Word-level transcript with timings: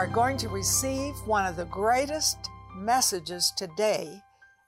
are 0.00 0.06
going 0.06 0.38
to 0.38 0.48
receive 0.48 1.14
one 1.26 1.44
of 1.44 1.56
the 1.56 1.66
greatest 1.66 2.48
messages 2.74 3.52
today 3.54 4.22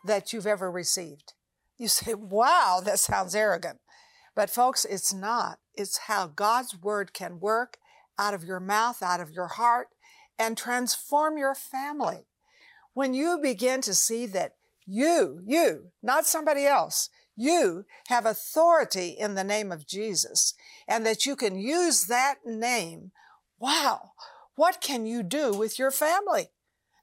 that 0.05 0.31
you've 0.31 0.47
ever 0.47 0.71
received. 0.71 1.33
You 1.79 1.89
say, 1.89 2.13
wow, 2.13 2.83
that 2.85 2.99
sounds 2.99 3.35
arrogant. 3.35 3.79
But 4.37 4.51
folks, 4.51 4.85
it's 4.85 5.15
not. 5.15 5.59
It's 5.73 6.01
how 6.01 6.27
God's 6.27 6.77
word 6.77 7.15
can 7.15 7.41
work 7.41 7.79
out 8.19 8.35
of 8.35 8.45
your 8.45 8.61
mouth, 8.61 9.03
out 9.03 9.21
of 9.21 9.31
your 9.31 9.47
heart, 9.47 9.89
and 10.39 10.55
transform 10.55 11.39
your 11.39 11.55
family. 11.55 12.27
When 12.93 13.15
you 13.15 13.39
begin 13.43 13.81
to 13.83 13.95
see 13.95 14.27
that 14.27 14.57
you, 14.85 15.41
you, 15.47 15.93
not 16.03 16.27
somebody 16.27 16.67
else, 16.67 17.09
you 17.37 17.87
have 18.09 18.27
authority 18.27 19.17
in 19.19 19.35
the 19.35 19.45
name 19.45 19.73
of 19.73 19.87
Jesus 19.87 20.53
and 20.87 21.07
that 21.07 21.25
you 21.25 21.37
can 21.37 21.59
use 21.59 22.05
that 22.09 22.41
name. 22.45 23.13
Wow. 23.59 24.11
What 24.55 24.81
can 24.81 25.07
you 25.07 25.23
do 25.23 25.53
with 25.53 25.79
your 25.79 25.91
family? 25.91 26.49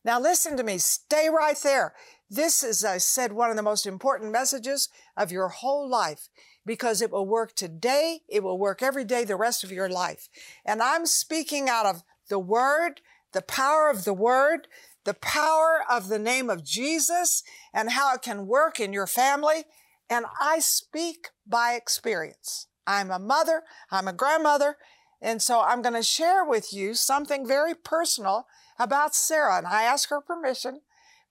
Now 0.03 0.19
listen 0.19 0.55
to 0.57 0.63
me. 0.63 0.77
Stay 0.77 1.29
right 1.29 1.57
there. 1.57 1.93
This 2.29 2.63
is, 2.63 2.85
I 2.85 2.99
said, 2.99 3.33
one 3.33 3.49
of 3.49 3.55
the 3.55 3.63
most 3.63 3.85
important 3.85 4.31
messages 4.31 4.89
of 5.17 5.31
your 5.31 5.49
whole 5.49 5.89
life 5.89 6.29
because 6.65 7.01
it 7.01 7.11
will 7.11 7.25
work 7.25 7.55
today. 7.55 8.19
It 8.29 8.43
will 8.43 8.59
work 8.59 8.83
every 8.83 9.03
day 9.03 9.23
the 9.23 9.35
rest 9.35 9.63
of 9.63 9.71
your 9.71 9.89
life. 9.89 10.29
And 10.65 10.81
I'm 10.81 11.05
speaking 11.05 11.67
out 11.67 11.85
of 11.85 12.03
the 12.29 12.39
word, 12.39 13.01
the 13.33 13.41
power 13.41 13.89
of 13.89 14.05
the 14.05 14.13
word, 14.13 14.67
the 15.05 15.15
power 15.15 15.81
of 15.89 16.07
the 16.07 16.19
name 16.19 16.49
of 16.49 16.63
Jesus 16.63 17.41
and 17.73 17.91
how 17.91 18.13
it 18.13 18.21
can 18.21 18.45
work 18.45 18.79
in 18.79 18.93
your 18.93 19.07
family. 19.07 19.63
And 20.09 20.25
I 20.39 20.59
speak 20.59 21.29
by 21.47 21.73
experience. 21.73 22.67
I'm 22.85 23.11
a 23.11 23.19
mother. 23.19 23.63
I'm 23.91 24.07
a 24.07 24.13
grandmother. 24.13 24.77
And 25.21 25.41
so 25.41 25.61
I'm 25.61 25.81
going 25.81 25.95
to 25.95 26.03
share 26.03 26.45
with 26.45 26.71
you 26.71 26.93
something 26.93 27.45
very 27.45 27.75
personal 27.75 28.47
about 28.77 29.15
Sarah. 29.15 29.57
And 29.57 29.67
I 29.67 29.83
ask 29.83 30.09
her 30.09 30.21
permission, 30.21 30.81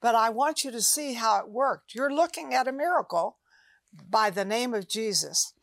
but 0.01 0.15
I 0.15 0.29
want 0.31 0.65
you 0.65 0.71
to 0.71 0.83
see 0.83 1.15
how 1.15 1.39
it 1.41 1.49
worked. 1.49 1.95
You're 1.95 2.13
looking 2.13 2.53
at 2.53 2.69
a 2.69 2.73
miracle 2.73 3.39
by 4.11 4.31
the 4.31 4.45
name 4.45 4.75
of 4.75 4.89
Jesus. 4.89 5.55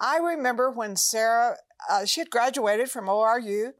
I 0.00 0.16
remember 0.18 0.70
when 0.70 0.96
Sarah, 0.96 1.56
uh, 1.88 2.04
she 2.04 2.20
had 2.20 2.30
graduated 2.30 2.90
from 2.90 3.06
ORU 3.06 3.72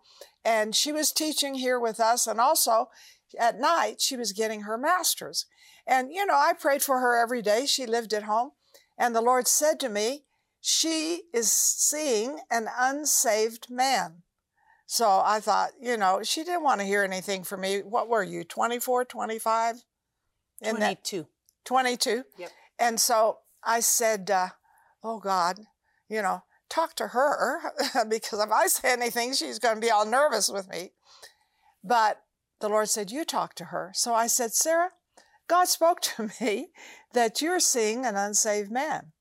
and 0.45 0.75
she 0.75 0.93
was 0.93 1.11
teaching 1.11 1.55
here 1.55 1.81
with 1.81 1.99
us. 1.99 2.27
And 2.27 2.41
also 2.41 2.91
at 3.39 3.59
night, 3.59 4.01
she 4.01 4.17
was 4.17 4.33
getting 4.33 4.63
her 4.63 4.77
master's. 4.77 5.47
And, 5.87 6.13
you 6.13 6.25
know, 6.25 6.37
I 6.37 6.53
prayed 6.53 6.83
for 6.83 7.01
her 7.01 7.21
every 7.21 7.43
day. 7.43 7.67
She 7.67 7.87
lived 7.87 8.13
at 8.13 8.25
home. 8.25 8.53
And 8.99 9.15
the 9.15 9.21
Lord 9.21 9.49
said 9.49 9.81
to 9.81 9.89
me, 9.89 10.24
she 10.67 11.25
is 11.35 11.53
seeing 11.53 12.41
an 12.51 12.69
unsaved 12.79 13.69
man. 13.69 14.23
So 14.87 15.21
I 15.23 15.39
thought, 15.41 15.73
you 15.79 15.99
know, 15.99 16.23
she 16.23 16.43
didn't 16.43 16.63
want 16.63 16.81
to 16.81 16.87
hear 16.87 17.05
anything 17.05 17.45
from 17.45 17.61
me. 17.61 17.81
What 17.81 18.09
were 18.09 18.23
you, 18.23 18.45
24, 18.45 19.05
25? 19.05 19.85
22. 20.63 21.27
22? 21.67 22.25
Yep. 22.39 22.51
And 22.79 22.99
so 22.99 23.41
I 23.63 23.81
said, 23.81 24.31
uh, 24.31 24.49
oh 25.03 25.19
God, 25.19 25.61
you 26.09 26.23
know, 26.23 26.45
talk 26.71 26.97
to 26.97 27.09
her 27.09 27.61
because 28.09 28.43
if 28.43 28.51
I 28.51 28.67
say 28.69 28.95
anything, 28.95 29.35
she's 29.35 29.59
going 29.59 29.75
to 29.75 29.81
be 29.83 29.91
all 29.91 30.07
nervous 30.07 30.49
with 30.49 30.71
me. 30.71 30.93
But 31.85 32.23
the 32.63 32.71
Lord 32.71 32.89
said, 32.89 33.11
you 33.11 33.27
talk 33.27 33.55
to 33.57 33.67
her. 33.67 33.91
So 33.93 34.15
I 34.15 34.29
said, 34.29 34.55
Sarah, 34.55 34.93
God 35.47 35.69
spoke 35.69 36.01
to 36.01 36.31
me 36.41 36.69
that 37.13 37.43
you're 37.43 37.61
seeing 37.61 38.07
an 38.07 38.17
unsaved 38.17 38.73
man. 38.73 39.13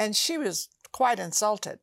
And 0.00 0.16
she 0.16 0.38
was 0.38 0.70
quite 0.92 1.18
insulted. 1.18 1.78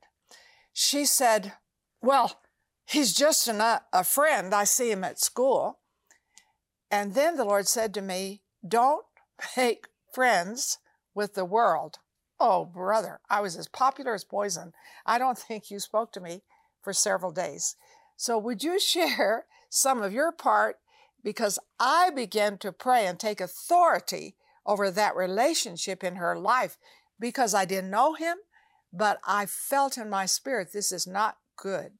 She 0.74 1.06
said, 1.06 1.54
well, 2.02 2.42
he's 2.84 3.14
just 3.14 3.48
an, 3.48 3.62
uh, 3.62 3.82
a 3.94 4.04
friend. 4.04 4.56
I 4.56 4.64
see 4.64 4.90
him 4.90 5.04
at 5.04 5.20
school. 5.20 5.78
And 6.90 7.14
then 7.14 7.38
the 7.38 7.46
Lord 7.46 7.68
said 7.68 7.94
to 7.94 8.02
me, 8.02 8.42
don't 8.68 9.06
make 9.56 9.86
friends 10.12 10.80
with 11.14 11.36
the 11.36 11.46
world. 11.46 12.00
Oh, 12.40 12.66
brother, 12.66 13.20
I 13.30 13.40
was 13.40 13.56
as 13.56 13.68
popular 13.68 14.16
as 14.16 14.24
poison. 14.24 14.74
I 15.06 15.20
don't 15.20 15.38
think 15.38 15.70
you 15.70 15.80
spoke 15.80 16.12
to 16.14 16.20
me 16.20 16.42
for 16.82 16.94
several 16.94 17.32
days. 17.32 17.76
So, 18.16 18.40
would 18.40 18.64
you 18.64 18.80
share 18.80 19.46
some 19.70 20.02
of 20.02 20.12
your 20.12 20.32
part? 20.32 20.78
Because 21.24 21.60
I 21.80 22.10
began 22.10 22.58
to 22.60 22.72
pray 22.72 23.06
and 23.06 23.20
take 23.20 23.42
authority 23.42 24.38
over 24.66 24.90
that 24.90 25.16
relationship 25.16 26.04
in 26.04 26.16
her 26.16 26.36
life 26.36 26.78
because 27.20 27.54
I 27.54 27.66
didn't 27.66 27.92
know 27.92 28.14
him, 28.14 28.38
but 28.94 29.20
I 29.26 29.46
felt 29.46 29.98
in 29.98 30.10
my 30.10 30.26
spirit 30.26 30.72
this 30.74 30.92
is 30.92 31.08
not 31.08 31.38
good. 31.56 31.94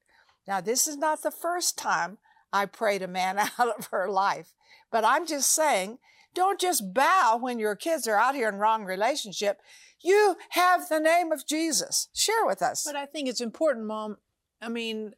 Now, 0.48 0.62
this 0.62 0.88
is 0.88 0.98
not 0.98 1.24
the 1.24 1.32
first 1.32 1.78
time 1.78 2.18
I 2.54 2.66
prayed 2.66 3.02
a 3.02 3.08
man 3.08 3.38
out 3.60 3.78
of 3.78 3.88
her 3.92 4.10
life, 4.10 4.54
but 4.92 5.04
I'm 5.04 5.26
just 5.26 5.52
saying 5.54 6.00
don't 6.34 6.60
just 6.60 6.94
bow 6.94 7.40
when 7.42 7.58
your 7.58 7.76
kids 7.76 8.08
are 8.08 8.18
out 8.18 8.36
here 8.36 8.48
in 8.48 8.58
wrong 8.58 8.86
relationship. 8.86 9.60
You 10.02 10.36
have 10.50 10.88
the 10.88 11.00
name 11.00 11.32
of 11.32 11.48
Jesus. 11.48 12.10
Share 12.14 12.46
with 12.46 12.62
us. 12.62 12.84
But 12.86 12.96
I 12.96 13.08
think 13.08 13.28
it's 13.28 13.42
important, 13.42 13.88
Mom. 13.88 14.18
I 14.62 14.70
mean, 14.70 15.14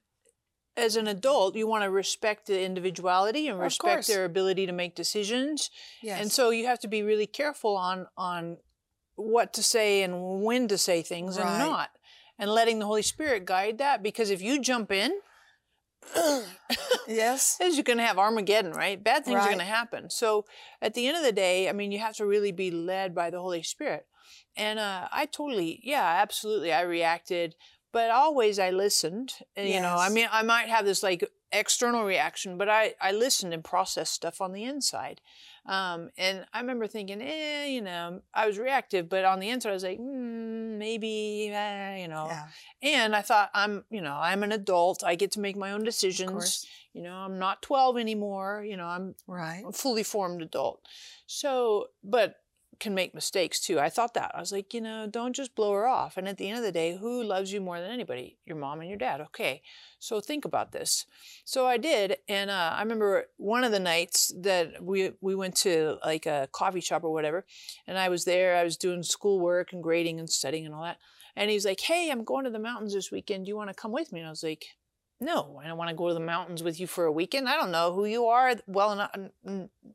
as 0.77 0.95
an 0.95 1.07
adult, 1.07 1.57
you 1.57 1.67
want 1.67 1.83
to 1.83 1.89
respect 1.89 2.47
the 2.47 2.61
individuality 2.61 3.49
and 3.49 3.59
respect 3.59 4.07
their 4.07 4.23
ability 4.23 4.65
to 4.65 4.71
make 4.71 4.95
decisions. 4.95 5.69
Yes. 6.01 6.21
And 6.21 6.31
so 6.31 6.51
you 6.51 6.67
have 6.67 6.79
to 6.79 6.87
be 6.87 7.03
really 7.03 7.27
careful 7.27 7.75
on 7.75 8.07
on 8.17 8.57
what 9.19 9.53
to 9.53 9.63
say 9.63 10.03
and 10.03 10.41
when 10.43 10.67
to 10.67 10.77
say 10.77 11.01
things 11.01 11.37
Right. 11.37 11.47
and 11.47 11.59
not. 11.59 11.91
And 12.37 12.49
letting 12.49 12.79
the 12.79 12.85
Holy 12.85 13.01
Spirit 13.01 13.45
guide 13.45 13.77
that 13.79 14.01
because 14.01 14.29
if 14.29 14.41
you 14.41 14.61
jump 14.61 14.91
in, 14.91 15.11
yes. 17.07 17.57
is 17.61 17.75
you're 17.75 17.83
going 17.83 17.97
to 17.97 18.05
have 18.05 18.17
Armageddon, 18.17 18.71
right? 18.71 19.03
Bad 19.03 19.25
things 19.25 19.39
are 19.41 19.47
going 19.47 19.59
to 19.59 19.65
happen. 19.65 20.09
So 20.09 20.45
at 20.81 20.93
the 20.93 21.07
end 21.07 21.17
of 21.17 21.23
the 21.23 21.31
day, 21.31 21.67
I 21.69 21.73
mean, 21.73 21.91
you 21.91 21.99
have 21.99 22.15
to 22.15 22.25
really 22.25 22.51
be 22.51 22.71
led 22.71 23.13
by 23.13 23.29
the 23.29 23.39
Holy 23.41 23.63
Spirit. 23.63 24.05
And 24.55 24.79
uh, 24.79 25.07
I 25.11 25.25
totally, 25.25 25.79
yeah, 25.83 26.19
absolutely, 26.21 26.71
I 26.71 26.81
reacted, 26.81 27.55
but 27.91 28.11
always 28.11 28.59
I 28.59 28.69
listened. 28.69 29.33
And, 29.55 29.69
You 29.69 29.81
know, 29.81 29.95
I 29.97 30.09
mean, 30.09 30.27
I 30.31 30.43
might 30.43 30.69
have 30.69 30.85
this 30.85 31.03
like 31.03 31.29
external 31.51 32.03
reaction, 32.05 32.57
but 32.57 32.69
I 32.69 32.93
I 33.01 33.11
listened 33.11 33.53
and 33.53 33.63
processed 33.63 34.13
stuff 34.13 34.41
on 34.41 34.51
the 34.51 34.63
inside. 34.63 35.21
Um, 35.65 36.09
and 36.17 36.45
I 36.53 36.61
remember 36.61 36.87
thinking, 36.87 37.21
eh, 37.21 37.67
you 37.67 37.81
know, 37.81 38.21
I 38.33 38.47
was 38.47 38.57
reactive, 38.57 39.07
but 39.07 39.23
on 39.25 39.39
the 39.39 39.49
inside, 39.49 39.69
I 39.69 39.73
was 39.73 39.83
like, 39.83 39.99
mm, 39.99 40.77
maybe, 40.77 41.49
eh, 41.53 41.97
you 41.97 42.07
know. 42.07 42.27
Yeah. 42.27 42.47
And 42.81 43.15
I 43.15 43.21
thought, 43.21 43.51
I'm, 43.53 43.83
you 43.91 44.01
know, 44.01 44.15
I'm 44.15 44.41
an 44.41 44.51
adult. 44.51 45.03
I 45.03 45.13
get 45.15 45.31
to 45.33 45.39
make 45.39 45.55
my 45.55 45.71
own 45.71 45.83
decisions. 45.83 46.65
You 46.93 47.03
know, 47.03 47.13
I'm 47.13 47.37
not 47.37 47.61
12 47.61 47.97
anymore. 47.97 48.63
You 48.67 48.77
know, 48.77 48.85
I'm 48.87 49.15
Right. 49.27 49.63
a 49.67 49.71
fully 49.71 50.01
formed 50.03 50.41
adult. 50.41 50.81
So, 51.27 51.89
but 52.03 52.38
can 52.79 52.93
make 52.93 53.13
mistakes 53.13 53.59
too. 53.59 53.79
I 53.79 53.89
thought 53.89 54.13
that. 54.13 54.31
I 54.33 54.39
was 54.39 54.51
like, 54.51 54.73
you 54.73 54.81
know, 54.81 55.07
don't 55.07 55.35
just 55.35 55.55
blow 55.55 55.73
her 55.73 55.87
off. 55.87 56.17
And 56.17 56.27
at 56.27 56.37
the 56.37 56.47
end 56.49 56.57
of 56.57 56.63
the 56.63 56.71
day, 56.71 56.97
who 56.97 57.23
loves 57.23 57.51
you 57.51 57.61
more 57.61 57.79
than 57.79 57.91
anybody? 57.91 58.37
Your 58.45 58.55
mom 58.55 58.79
and 58.79 58.89
your 58.89 58.97
dad. 58.97 59.21
Okay. 59.21 59.61
So 59.99 60.19
think 60.21 60.45
about 60.45 60.71
this. 60.71 61.05
So 61.43 61.65
I 61.67 61.77
did. 61.77 62.17
And 62.27 62.49
uh, 62.49 62.73
I 62.75 62.81
remember 62.81 63.25
one 63.37 63.63
of 63.63 63.71
the 63.71 63.79
nights 63.79 64.33
that 64.39 64.83
we, 64.83 65.11
we 65.21 65.35
went 65.35 65.55
to 65.57 65.97
like 66.05 66.25
a 66.25 66.47
coffee 66.51 66.81
shop 66.81 67.03
or 67.03 67.11
whatever. 67.11 67.45
And 67.85 67.97
I 67.97 68.09
was 68.09 68.25
there. 68.25 68.55
I 68.55 68.63
was 68.63 68.77
doing 68.77 69.03
schoolwork 69.03 69.73
and 69.73 69.83
grading 69.83 70.19
and 70.19 70.29
studying 70.29 70.65
and 70.65 70.73
all 70.73 70.83
that. 70.83 70.97
And 71.35 71.49
he's 71.49 71.65
like, 71.65 71.79
hey, 71.81 72.09
I'm 72.11 72.23
going 72.23 72.45
to 72.45 72.49
the 72.49 72.59
mountains 72.59 72.93
this 72.93 73.11
weekend. 73.11 73.45
Do 73.45 73.49
you 73.49 73.55
want 73.55 73.69
to 73.69 73.73
come 73.73 73.91
with 73.91 74.11
me? 74.11 74.19
And 74.19 74.27
I 74.27 74.31
was 74.31 74.43
like, 74.43 74.65
no, 75.21 75.59
I 75.61 75.67
don't 75.67 75.77
want 75.77 75.89
to 75.89 75.95
go 75.95 76.07
to 76.07 76.13
the 76.13 76.19
mountains 76.19 76.63
with 76.63 76.79
you 76.79 76.87
for 76.87 77.05
a 77.05 77.11
weekend. 77.11 77.49
I 77.49 77.57
don't 77.57 77.71
know 77.71 77.91
who 77.91 78.05
you 78.05 78.27
are 78.27 78.55
well 78.67 78.93
enough, 78.93 79.11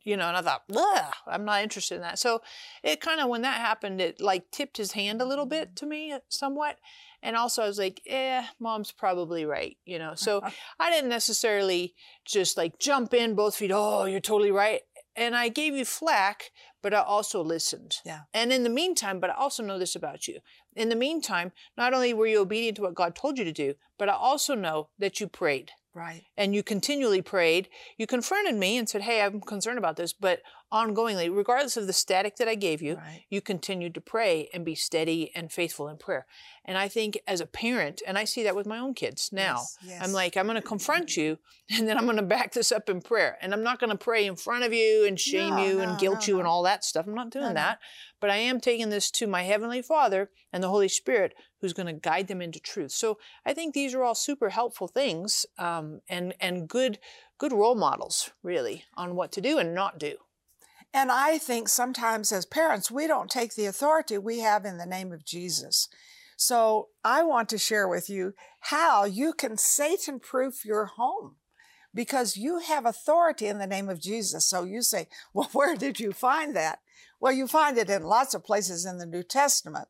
you 0.02 0.16
know. 0.16 0.28
And 0.28 0.36
I 0.36 0.42
thought, 0.42 0.64
Ugh, 0.74 1.14
I'm 1.26 1.46
not 1.46 1.62
interested 1.62 1.96
in 1.96 2.02
that. 2.02 2.18
So 2.18 2.42
it 2.82 3.00
kind 3.00 3.20
of, 3.20 3.28
when 3.28 3.42
that 3.42 3.60
happened, 3.60 4.02
it 4.02 4.20
like 4.20 4.50
tipped 4.50 4.76
his 4.76 4.92
hand 4.92 5.22
a 5.22 5.24
little 5.24 5.46
bit 5.46 5.76
to 5.76 5.86
me, 5.86 6.12
uh, 6.12 6.18
somewhat. 6.28 6.76
And 7.22 7.36
also, 7.36 7.62
I 7.62 7.66
was 7.66 7.78
like, 7.78 8.02
eh, 8.06 8.44
mom's 8.60 8.92
probably 8.92 9.46
right, 9.46 9.78
you 9.86 9.98
know. 9.98 10.14
So 10.14 10.42
I 10.78 10.90
didn't 10.90 11.08
necessarily 11.08 11.94
just 12.26 12.58
like 12.58 12.78
jump 12.78 13.14
in 13.14 13.34
both 13.34 13.56
feet. 13.56 13.70
Oh, 13.72 14.04
you're 14.04 14.20
totally 14.20 14.50
right. 14.50 14.82
And 15.16 15.36
I 15.36 15.48
gave 15.48 15.74
you 15.74 15.84
flack, 15.84 16.50
but 16.82 16.92
I 16.92 17.00
also 17.00 17.42
listened. 17.42 17.96
Yeah. 18.04 18.20
And 18.32 18.52
in 18.52 18.62
the 18.64 18.70
meantime, 18.70 19.20
but 19.20 19.30
I 19.30 19.34
also 19.34 19.62
know 19.62 19.78
this 19.78 19.94
about 19.94 20.26
you. 20.26 20.40
In 20.74 20.88
the 20.88 20.96
meantime, 20.96 21.52
not 21.76 21.94
only 21.94 22.12
were 22.12 22.26
you 22.26 22.40
obedient 22.40 22.76
to 22.76 22.82
what 22.82 22.94
God 22.94 23.14
told 23.14 23.38
you 23.38 23.44
to 23.44 23.52
do, 23.52 23.74
but 23.98 24.08
I 24.08 24.14
also 24.14 24.54
know 24.54 24.88
that 24.98 25.20
you 25.20 25.28
prayed 25.28 25.70
Right. 25.94 26.24
and 26.36 26.54
you 26.54 26.62
continually 26.64 27.22
prayed. 27.22 27.68
You 27.96 28.06
confronted 28.06 28.56
me 28.56 28.76
and 28.76 28.88
said, 28.88 29.02
Hey, 29.02 29.22
I'm 29.22 29.40
concerned 29.40 29.78
about 29.78 29.96
this. 29.96 30.12
But 30.12 30.40
ongoingly, 30.74 31.34
regardless 31.34 31.76
of 31.76 31.86
the 31.86 31.92
static 31.92 32.34
that 32.36 32.48
I 32.48 32.56
gave 32.56 32.82
you, 32.82 32.96
Right. 32.96 33.24
you 33.30 33.40
continued 33.40 33.94
to 33.94 34.00
pray 34.00 34.48
and 34.52 34.64
be 34.64 34.74
steady 34.74 35.30
and 35.34 35.52
faithful 35.52 35.88
in 35.88 35.96
prayer. 35.98 36.26
And 36.64 36.76
I 36.76 36.88
think 36.88 37.18
as 37.28 37.40
a 37.40 37.46
parent, 37.46 38.02
and 38.06 38.18
I 38.18 38.24
see 38.24 38.42
that 38.42 38.56
with 38.56 38.66
my 38.66 38.78
own 38.78 38.92
kids 38.92 39.30
now, 39.32 39.58
Yes, 39.58 39.78
yes. 39.86 40.02
I'm 40.02 40.12
like, 40.12 40.36
I'm 40.36 40.46
going 40.46 40.60
to 40.60 40.66
confront 40.66 41.16
you 41.16 41.38
and 41.70 41.86
then 41.86 41.96
I'm 41.96 42.04
going 42.04 42.16
to 42.16 42.22
back 42.22 42.52
this 42.52 42.72
up 42.72 42.88
in 42.88 43.00
prayer. 43.00 43.38
And 43.40 43.54
I'm 43.54 43.62
not 43.62 43.78
going 43.78 43.90
to 43.90 43.96
pray 43.96 44.26
in 44.26 44.34
front 44.34 44.64
of 44.64 44.72
you 44.72 45.06
and 45.06 45.18
shame 45.18 45.54
No, 45.56 45.64
you 45.64 45.76
no, 45.76 45.82
and 45.84 45.98
guilt 45.98 46.26
no, 46.26 46.26
you 46.26 46.38
and 46.40 46.48
all 46.48 46.64
that 46.64 46.84
stuff. 46.84 47.06
I'm 47.06 47.14
not 47.14 47.30
doing 47.30 47.54
that. 47.54 47.78
But 48.20 48.30
I 48.30 48.36
am 48.36 48.60
taking 48.60 48.88
this 48.90 49.10
to 49.12 49.26
my 49.28 49.42
Heavenly 49.44 49.80
Father 49.82 50.30
and 50.52 50.62
the 50.62 50.68
Holy 50.68 50.88
Spirit 50.88 51.34
who's 51.60 51.72
going 51.72 51.86
to 51.86 51.92
guide 51.92 52.26
them 52.26 52.42
into 52.42 52.58
truth. 52.58 52.90
So 52.90 53.18
I 53.46 53.54
think 53.54 53.74
these 53.74 53.94
are 53.94 54.02
all 54.02 54.14
super 54.14 54.50
helpful 54.50 54.88
things 54.88 55.46
um, 55.56 56.00
and, 56.08 56.34
and 56.40 56.68
good, 56.68 56.98
good 57.38 57.52
role 57.52 57.74
models, 57.76 58.30
really, 58.42 58.84
on 58.96 59.14
what 59.14 59.30
to 59.32 59.40
do 59.40 59.58
and 59.58 59.74
not 59.74 59.98
do. 59.98 60.16
And 60.94 61.10
I 61.10 61.38
think 61.38 61.68
sometimes 61.68 62.30
as 62.30 62.46
parents, 62.46 62.88
we 62.88 63.08
don't 63.08 63.28
take 63.28 63.56
the 63.56 63.66
authority 63.66 64.16
we 64.16 64.38
have 64.38 64.64
in 64.64 64.78
the 64.78 64.86
name 64.86 65.12
of 65.12 65.24
Jesus. 65.24 65.88
So 66.36 66.88
I 67.04 67.24
want 67.24 67.48
to 67.48 67.58
share 67.58 67.88
with 67.88 68.08
you 68.08 68.34
how 68.60 69.04
you 69.04 69.32
can 69.32 69.56
Satan 69.56 70.20
proof 70.20 70.64
your 70.64 70.86
home 70.86 71.34
because 71.92 72.36
you 72.36 72.60
have 72.60 72.86
authority 72.86 73.46
in 73.46 73.58
the 73.58 73.66
name 73.66 73.88
of 73.88 74.00
Jesus. 74.00 74.46
So 74.46 74.62
you 74.62 74.82
say, 74.82 75.08
well, 75.34 75.50
where 75.52 75.74
did 75.74 75.98
you 75.98 76.12
find 76.12 76.54
that? 76.54 76.78
Well, 77.20 77.32
you 77.32 77.48
find 77.48 77.76
it 77.76 77.90
in 77.90 78.04
lots 78.04 78.32
of 78.32 78.44
places 78.44 78.86
in 78.86 78.98
the 78.98 79.06
New 79.06 79.24
Testament. 79.24 79.88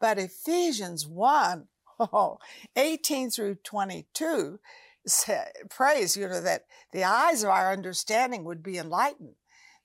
But 0.00 0.18
Ephesians 0.18 1.06
1, 1.06 1.66
oh, 2.00 2.38
18 2.76 3.30
through 3.30 3.56
22 3.56 4.58
say, 5.06 5.46
prays, 5.68 6.16
you 6.16 6.28
know, 6.28 6.40
that 6.40 6.64
the 6.92 7.04
eyes 7.04 7.42
of 7.42 7.50
our 7.50 7.72
understanding 7.72 8.44
would 8.44 8.62
be 8.62 8.78
enlightened, 8.78 9.34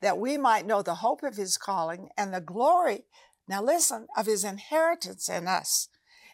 that 0.01 0.17
we 0.17 0.37
might 0.37 0.65
know 0.65 0.81
the 0.81 0.95
hope 0.95 1.23
of 1.23 1.35
his 1.35 1.57
calling 1.57 2.09
and 2.17 2.33
the 2.33 2.41
glory, 2.41 3.05
now 3.47 3.61
listen, 3.61 4.07
of 4.17 4.25
his 4.25 4.43
inheritance 4.43 5.29
in 5.29 5.47
us. 5.47 5.89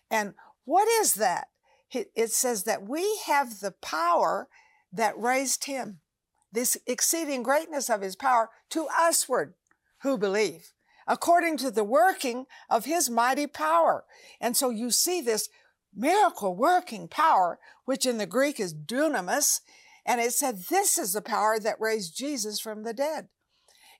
And 0.10 0.34
what 0.66 0.88
is 0.88 1.16
that? 1.16 1.48
It 1.92 2.32
says 2.32 2.64
that 2.64 2.88
we 2.88 3.20
have 3.26 3.60
the 3.60 3.72
power 3.82 4.48
that 4.92 5.18
raised 5.18 5.66
him, 5.66 6.00
this 6.52 6.78
exceeding 6.86 7.44
greatness 7.44 7.90
of 7.90 8.02
his 8.02 8.16
power 8.16 8.50
to 8.72 8.88
usward 9.00 9.54
who 10.02 10.18
believe, 10.18 10.74
according 11.08 11.58
to 11.58 11.72
the 11.72 11.84
working 11.84 12.46
of 12.70 12.86
his 12.86 13.10
mighty 13.10 13.48
power. 13.48 14.04
And 14.42 14.56
so 14.56 14.70
you 14.70 14.92
see 14.92 15.22
this 15.22 15.50
miracle 15.96 16.56
working 16.56 17.08
power, 17.08 17.60
which 17.86 18.06
in 18.06 18.18
the 18.18 18.26
Greek 18.26 18.60
is 18.60 18.74
dunamis. 18.74 19.62
And 20.06 20.22
it 20.22 20.34
said, 20.34 20.66
This 20.70 20.98
is 20.98 21.14
the 21.14 21.22
power 21.22 21.60
that 21.60 21.80
raised 21.80 22.18
Jesus 22.18 22.60
from 22.60 22.84
the 22.84 22.94
dead. 22.94 23.30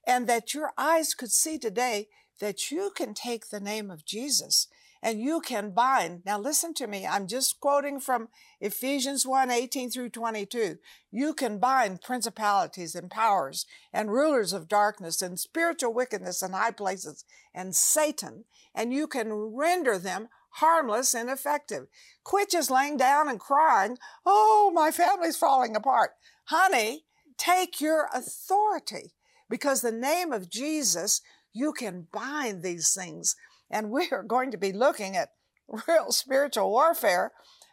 And 0.08 0.26
that 0.28 0.56
your 0.56 0.72
eyes 0.78 1.14
could 1.14 1.32
see 1.32 1.60
today 1.60 2.08
that 2.40 2.72
you 2.72 2.92
can 2.96 3.14
take 3.14 3.50
the 3.50 3.60
name 3.60 3.92
of 3.92 4.06
Jesus 4.06 4.68
and 5.02 5.22
you 5.22 5.42
can 5.42 5.72
bind. 5.72 6.24
Now 6.26 6.40
listen 6.40 6.74
to 6.76 6.88
me. 6.88 7.06
I'm 7.06 7.28
just 7.28 7.60
quoting 7.60 8.00
from 8.00 8.30
Ephesians 8.60 9.26
1, 9.26 9.52
18 9.52 9.92
through 9.92 10.10
22. 10.10 10.78
You 11.12 11.34
can 11.34 11.60
bind 11.60 12.02
principalities 12.02 12.96
and 12.96 13.12
powers 13.12 13.66
and 13.94 14.12
rulers 14.12 14.54
of 14.54 14.68
darkness 14.68 15.22
and 15.22 15.40
spiritual 15.40 15.94
wickedness 15.94 16.42
in 16.42 16.54
high 16.54 16.72
places 16.72 17.26
and 17.54 17.76
Satan, 17.76 18.46
and 18.74 18.94
you 18.94 19.08
can 19.08 19.32
render 19.32 19.98
them 19.98 20.30
harmless 20.52 21.14
and 21.14 21.30
effective. 21.30 21.88
Quit 22.24 22.52
just 22.52 22.72
laying 22.72 22.98
down 22.98 23.30
and 23.30 23.40
crying, 23.40 23.98
oh, 24.26 24.72
my 24.74 24.90
family's 24.92 25.38
falling 25.38 25.76
apart. 25.76 26.12
Honey, 26.46 27.04
take 27.38 27.80
your 27.80 28.10
authority 28.14 29.14
because 29.50 29.82
the 29.82 29.92
name 29.92 30.32
of 30.32 30.50
Jesus, 30.50 31.22
you 31.54 31.74
can 31.74 32.08
bind 32.12 32.64
these 32.64 32.94
things. 32.94 33.36
And 33.70 33.92
we 33.92 34.08
are 34.12 34.24
going 34.24 34.52
to 34.52 34.58
be 34.58 34.72
looking 34.72 35.16
at 35.16 35.30
real 35.88 36.12
spiritual 36.12 36.70
warfare 36.70 37.32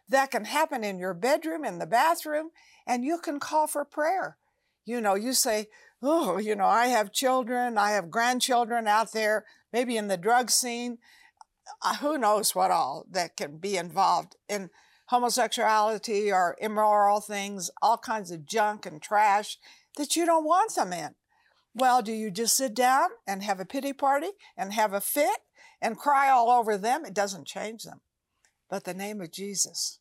that 0.08 0.30
can 0.30 0.44
happen 0.44 0.84
in 0.84 0.98
your 0.98 1.14
bedroom, 1.14 1.64
in 1.64 1.78
the 1.78 1.86
bathroom, 1.86 2.50
and 2.86 3.04
you 3.04 3.18
can 3.18 3.40
call 3.40 3.66
for 3.66 3.84
prayer. 3.84 4.36
You 4.84 5.00
know, 5.00 5.14
you 5.14 5.32
say, 5.32 5.68
Oh, 6.02 6.36
you 6.36 6.54
know, 6.54 6.66
I 6.66 6.88
have 6.88 7.12
children, 7.12 7.78
I 7.78 7.92
have 7.92 8.10
grandchildren 8.10 8.86
out 8.86 9.12
there, 9.12 9.46
maybe 9.72 9.96
in 9.96 10.08
the 10.08 10.18
drug 10.18 10.50
scene. 10.50 10.98
Uh, 11.82 11.96
who 11.96 12.18
knows 12.18 12.54
what 12.54 12.70
all 12.70 13.06
that 13.10 13.38
can 13.38 13.56
be 13.56 13.78
involved 13.78 14.36
in 14.46 14.68
homosexuality 15.06 16.30
or 16.30 16.56
immoral 16.60 17.20
things, 17.20 17.70
all 17.80 17.96
kinds 17.96 18.30
of 18.30 18.44
junk 18.44 18.84
and 18.84 19.00
trash 19.00 19.56
that 19.96 20.14
you 20.14 20.26
don't 20.26 20.44
want 20.44 20.74
them 20.74 20.92
in. 20.92 21.14
Well, 21.74 22.02
do 22.02 22.12
you 22.12 22.30
just 22.30 22.56
sit 22.56 22.74
down 22.74 23.08
and 23.26 23.42
have 23.42 23.58
a 23.58 23.64
pity 23.64 23.92
party 23.92 24.30
and 24.56 24.72
have 24.72 24.92
a 24.92 25.00
fit 25.00 25.40
and 25.82 25.98
cry 25.98 26.30
all 26.30 26.48
over 26.50 26.78
them? 26.78 27.04
It 27.04 27.14
doesn't 27.14 27.46
change 27.46 27.82
them. 27.82 28.00
But 28.70 28.84
the 28.84 28.94
name 28.94 29.20
of 29.20 29.32
Jesus 29.32 29.98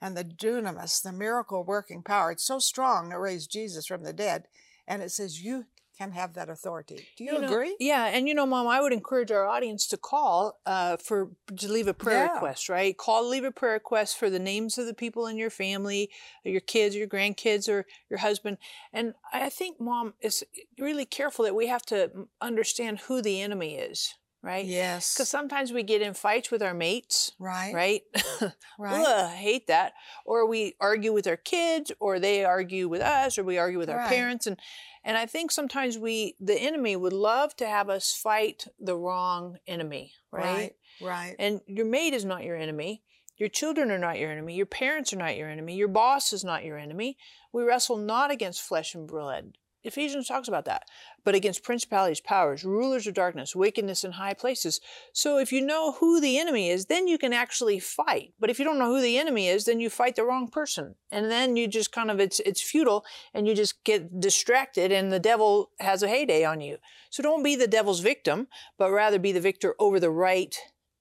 and 0.00 0.16
the 0.16 0.24
dunamis, 0.24 1.02
the 1.02 1.12
miracle 1.12 1.64
working 1.64 2.02
power, 2.02 2.30
it's 2.30 2.46
so 2.46 2.58
strong 2.58 3.10
to 3.10 3.18
raise 3.18 3.46
Jesus 3.46 3.86
from 3.86 4.04
the 4.04 4.12
dead. 4.12 4.44
And 4.86 5.02
it 5.02 5.10
says 5.10 5.42
you 5.42 5.64
can 5.96 6.12
have 6.12 6.34
that 6.34 6.48
authority. 6.48 7.06
Do 7.16 7.24
you, 7.24 7.40
know, 7.40 7.48
agree? 7.48 7.76
Yeah, 7.80 8.06
and 8.06 8.28
you 8.28 8.34
know, 8.34 8.46
Mom, 8.46 8.66
I 8.66 8.80
would 8.80 8.92
encourage 8.92 9.30
our 9.30 9.46
audience 9.46 9.86
to 9.88 9.96
call 9.96 10.58
uh, 10.66 10.96
for 10.96 11.30
to 11.56 11.72
leave 11.72 11.88
a 11.88 11.94
prayer 11.94 12.24
Yeah. 12.24 12.34
request. 12.34 12.68
Right, 12.68 12.96
call, 12.96 13.28
leave 13.28 13.44
a 13.44 13.50
prayer 13.50 13.74
request 13.74 14.18
for 14.18 14.30
the 14.30 14.38
names 14.38 14.78
of 14.78 14.86
the 14.86 14.94
people 14.94 15.26
in 15.26 15.36
your 15.36 15.50
family, 15.50 16.10
your 16.44 16.60
kids, 16.60 16.94
your 16.94 17.08
grandkids, 17.08 17.68
or 17.68 17.86
your 18.10 18.18
husband. 18.18 18.58
And 18.92 19.14
I 19.32 19.48
think, 19.48 19.80
Mom, 19.80 20.14
is 20.20 20.44
really 20.78 21.04
careful 21.04 21.44
that 21.44 21.54
we 21.54 21.66
have 21.66 21.84
to 21.86 22.28
understand 22.40 23.00
who 23.00 23.22
the 23.22 23.40
enemy 23.40 23.76
is. 23.76 24.14
Right. 24.46 24.64
Yes. 24.64 25.12
Because 25.12 25.28
sometimes 25.28 25.72
we 25.72 25.82
get 25.82 26.02
in 26.02 26.14
fights 26.14 26.52
with 26.52 26.62
our 26.62 26.72
mates. 26.72 27.32
Right. 27.40 27.74
Right. 27.74 28.02
Right. 28.78 29.04
Ugh, 29.06 29.30
hate 29.34 29.66
that. 29.68 29.94
Or 30.26 30.46
we 30.46 30.74
argue 30.80 31.12
with 31.12 31.26
our 31.26 31.38
kids, 31.38 31.90
or 31.98 32.20
they 32.20 32.44
argue 32.44 32.88
with 32.88 33.00
us, 33.00 33.38
or 33.38 33.42
we 33.42 33.56
argue 33.58 33.78
with 33.78 33.88
our 33.90 33.96
Right. 33.96 34.08
parents. 34.08 34.46
And 34.46 34.56
and 35.02 35.16
I 35.16 35.24
think 35.26 35.50
sometimes 35.50 35.98
we, 35.98 36.36
the 36.38 36.54
enemy, 36.54 36.94
would 36.94 37.12
love 37.12 37.56
to 37.56 37.66
have 37.66 37.88
us 37.88 38.12
fight 38.12 38.66
the 38.78 38.96
wrong 38.96 39.56
enemy, 39.66 40.12
right? 40.30 40.44
Right. 40.44 40.72
Right. 41.00 41.36
And 41.38 41.60
your 41.66 41.86
mate 41.86 42.12
is 42.14 42.24
not 42.24 42.44
your 42.44 42.56
enemy. 42.56 43.02
Your 43.38 43.48
children 43.48 43.90
are 43.90 43.98
not 43.98 44.18
your 44.18 44.30
enemy. 44.30 44.54
Your 44.54 44.66
parents 44.66 45.12
are 45.12 45.16
not 45.18 45.36
your 45.36 45.48
enemy. 45.48 45.74
Your 45.76 45.88
boss 45.88 46.32
is 46.32 46.44
not 46.44 46.64
your 46.64 46.78
enemy. 46.78 47.16
We 47.52 47.64
wrestle 47.64 47.96
not 47.96 48.30
against 48.30 48.62
flesh 48.62 48.94
and 48.94 49.06
blood. 49.08 49.56
Ephesians 49.86 50.28
talks 50.28 50.48
about 50.48 50.64
that, 50.64 50.84
but 51.24 51.34
against 51.34 51.62
principalities, 51.62 52.20
powers, 52.20 52.64
rulers 52.64 53.06
of 53.06 53.14
darkness, 53.14 53.56
wickedness 53.56 54.04
in 54.04 54.12
high 54.12 54.34
places. 54.34 54.80
So 55.12 55.38
if 55.38 55.52
you 55.52 55.60
know 55.64 55.92
who 55.92 56.20
the 56.20 56.38
enemy 56.38 56.68
is, 56.70 56.86
then 56.86 57.08
you 57.08 57.18
can 57.18 57.32
actually 57.32 57.78
fight. 57.78 58.34
But 58.38 58.50
if 58.50 58.58
you 58.58 58.64
don't 58.64 58.78
know 58.78 58.94
who 58.94 59.00
the 59.00 59.18
enemy 59.18 59.48
is, 59.48 59.64
then 59.64 59.80
you 59.80 59.88
fight 59.88 60.16
the 60.16 60.24
wrong 60.24 60.48
person. 60.48 60.96
And 61.10 61.30
then 61.30 61.56
you 61.56 61.68
just 61.68 61.92
kind 61.92 62.10
of 62.10 62.20
it's 62.20 62.40
it's 62.40 62.60
futile 62.60 63.04
and 63.32 63.46
you 63.46 63.54
just 63.54 63.84
get 63.84 64.20
distracted 64.20 64.92
and 64.92 65.12
the 65.12 65.20
devil 65.20 65.70
has 65.80 66.02
a 66.02 66.08
heyday 66.08 66.44
on 66.44 66.60
you. 66.60 66.78
So 67.10 67.22
don't 67.22 67.42
be 67.42 67.56
the 67.56 67.66
devil's 67.66 68.00
victim, 68.00 68.48
but 68.78 68.90
rather 68.90 69.18
be 69.18 69.32
the 69.32 69.40
victor 69.40 69.74
over 69.78 70.00
the 70.00 70.10
right 70.10 70.56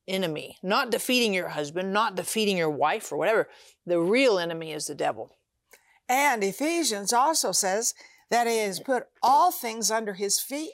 enemy. 0.08 0.58
Not 0.62 0.92
defeating 0.92 1.34
your 1.34 1.50
husband, 1.50 1.92
not 1.92 2.15
defeating 2.15 2.58
your 2.58 2.70
wife 2.70 3.12
or 3.12 3.18
whatever. 3.18 3.50
The 3.86 4.00
real 4.00 4.38
enemy 4.38 4.72
is 4.72 4.88
the 4.88 4.96
devil. 4.96 5.36
And 6.08 6.44
Ephesians 6.44 7.12
also 7.12 7.51
says 7.51 7.94
that 8.29 8.48
has 8.48 8.79
put 8.79 9.08
all 9.22 9.51
things 9.51 9.91
under 9.91 10.13
his 10.13 10.39
feet 10.39 10.74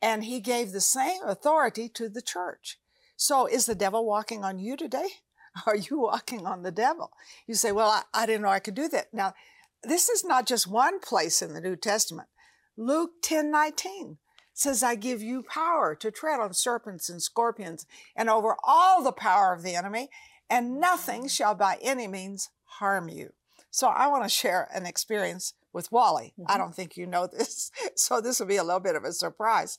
and 0.00 0.24
he 0.24 0.40
gave 0.40 0.72
the 0.72 0.80
same 0.80 1.22
authority 1.24 1.88
to 1.88 2.08
the 2.08 2.22
church. 2.22 2.78
So 3.16 3.46
is 3.46 3.66
the 3.66 3.74
devil 3.74 4.04
walking 4.04 4.44
on 4.44 4.58
you 4.58 4.76
today? 4.76 5.08
Are 5.66 5.76
you 5.76 6.00
walking 6.00 6.46
on 6.46 6.62
the 6.62 6.72
devil? 6.72 7.12
You 7.46 7.54
say, 7.54 7.72
well, 7.72 7.88
I, 7.88 8.02
I 8.12 8.26
didn't 8.26 8.42
know 8.42 8.48
I 8.48 8.60
could 8.60 8.74
do 8.74 8.88
that. 8.88 9.12
Now, 9.12 9.34
this 9.82 10.08
is 10.08 10.24
not 10.24 10.46
just 10.46 10.66
one 10.66 11.00
place 11.00 11.42
in 11.42 11.54
the 11.54 11.60
New 11.60 11.76
Testament. 11.76 12.28
Luke 12.76 13.12
10 13.22 13.50
19 13.50 14.18
says, 14.52 14.82
I 14.82 14.94
give 14.94 15.22
you 15.22 15.42
power 15.42 15.94
to 15.96 16.10
tread 16.10 16.40
on 16.40 16.54
serpents 16.54 17.08
and 17.08 17.22
scorpions 17.22 17.86
and 18.16 18.30
over 18.30 18.56
all 18.64 19.02
the 19.02 19.12
power 19.12 19.52
of 19.52 19.62
the 19.62 19.74
enemy, 19.74 20.08
and 20.48 20.80
nothing 20.80 21.28
shall 21.28 21.54
by 21.54 21.78
any 21.82 22.06
means 22.06 22.50
harm 22.64 23.08
you. 23.08 23.32
So 23.70 23.88
I 23.88 24.06
want 24.06 24.22
to 24.22 24.28
share 24.28 24.68
an 24.72 24.86
experience 24.86 25.54
with 25.74 25.92
Wally. 25.92 26.32
I 26.46 26.54
Mhm. 26.54 26.58
don't 26.58 26.74
think 26.74 26.96
you 26.96 27.06
know 27.06 27.26
this, 27.32 27.70
so 27.96 28.20
this 28.22 28.40
will 28.40 28.46
be 28.46 28.56
a 28.56 28.64
little 28.64 28.80
bit 28.80 28.96
of 28.96 29.04
a 29.04 29.12
surprise. 29.12 29.76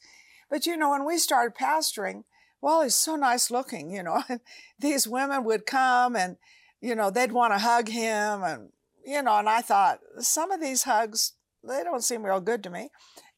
But 0.50 0.68
you 0.68 0.78
know, 0.78 0.92
when 0.92 1.06
we 1.06 1.18
started 1.18 1.56
pastoring, 1.58 2.26
Wally's 2.62 2.96
so 2.96 3.16
nice 3.16 3.50
looking, 3.50 3.90
you 3.90 4.04
know, 4.04 4.24
these 4.80 5.08
women 5.08 5.44
would 5.46 5.66
come 5.66 6.16
and, 6.16 6.38
you 6.82 6.94
know, 6.94 7.10
they'd 7.10 7.32
want 7.32 7.54
to 7.54 7.60
hug 7.60 7.88
him 7.88 8.44
and, 8.44 8.72
you 9.04 9.22
know, 9.22 9.38
and 9.38 9.50
I 9.50 9.62
thought, 9.62 10.02
some 10.20 10.52
of 10.52 10.62
these 10.62 10.84
hugs, 10.84 11.34
they 11.64 11.84
don't 11.84 12.04
seem 12.04 12.24
real 12.24 12.42
good 12.42 12.62
to 12.64 12.70
me. 12.70 12.92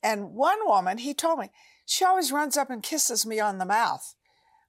And 0.03 0.31
one 0.33 0.59
woman, 0.65 0.97
he 0.97 1.13
told 1.13 1.39
me, 1.39 1.51
she 1.85 2.03
always 2.03 2.31
runs 2.31 2.57
up 2.57 2.69
and 2.69 2.83
kisses 2.83 3.25
me 3.25 3.39
on 3.39 3.57
the 3.57 3.65
mouth. 3.65 4.15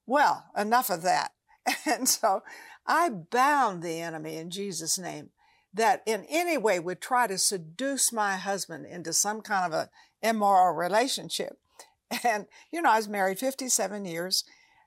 Well, 0.07 0.47
enough 0.57 0.91
of 0.91 1.03
that. 1.03 1.33
And 1.87 2.09
so 2.09 2.43
I 2.87 3.11
bound 3.11 3.83
the 3.83 4.01
enemy 4.01 4.37
in 4.37 4.51
Jesus' 4.51 4.99
name 4.99 5.31
that 5.73 6.03
in 6.07 6.25
any 6.29 6.57
way 6.57 6.79
would 6.79 7.01
try 7.01 7.27
to 7.27 7.39
seduce 7.39 8.13
my 8.13 8.37
husband 8.37 8.87
into 8.87 9.13
some 9.13 9.41
kind 9.43 9.73
of 9.73 9.79
a 9.79 9.91
immoral 10.23 10.75
relationship. 10.75 11.59
And, 12.25 12.47
you 12.73 12.81
know, 12.81 12.91
I 12.91 12.97
was 12.97 13.07
married 13.07 13.39
57 13.39 14.07
years. 14.07 14.45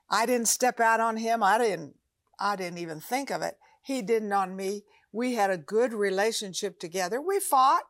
I 0.10 0.26
didn't 0.26 0.48
step 0.48 0.80
out 0.80 1.00
on 1.00 1.18
him. 1.18 1.44
I 1.44 1.60
didn't, 1.60 1.94
I 2.40 2.56
didn't 2.56 2.80
even 2.80 3.00
think 3.00 3.30
of 3.30 3.44
it. 3.44 3.58
He 3.84 4.02
didn't 4.02 4.34
on 4.34 4.56
me. 4.56 4.82
We 5.12 5.36
had 5.36 5.52
a 5.52 5.58
good 5.58 5.94
relationship 5.94 6.80
together. 6.80 7.22
We 7.22 7.40
fought. 7.40 7.84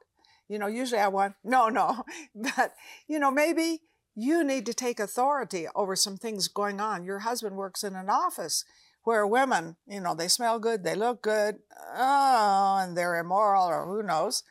You 0.50 0.60
know, 0.60 0.68
usually 0.68 1.00
I 1.00 1.08
won. 1.08 1.36
No, 1.46 1.70
no. 1.70 2.04
But, 2.36 2.74
you 3.08 3.20
know, 3.20 3.32
maybe 3.32 3.80
you 4.16 4.44
need 4.44 4.66
to 4.66 4.74
take 4.74 5.00
authority 5.00 5.66
over 5.76 5.96
some 5.96 6.18
things 6.18 6.50
going 6.50 6.82
on. 6.82 7.06
Your 7.06 7.20
husband 7.20 7.56
works 7.56 7.86
in 7.86 7.96
an 7.96 8.10
office 8.10 8.66
where 9.04 9.26
women, 9.26 9.78
you 9.88 10.00
know, 10.00 10.14
they 10.14 10.28
smell 10.28 10.60
good, 10.60 10.84
they 10.84 10.96
look 10.96 11.22
good, 11.22 11.60
oh, 11.96 12.80
and 12.82 12.96
they're 12.96 13.20
immoral 13.20 13.66
or 13.66 13.86
who 13.86 14.04
knows. 14.04 14.44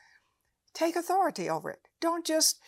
Take 0.74 0.96
authority 0.96 1.48
over 1.48 1.70
it. 1.70 1.80
Don't 2.00 2.26
just 2.26 2.60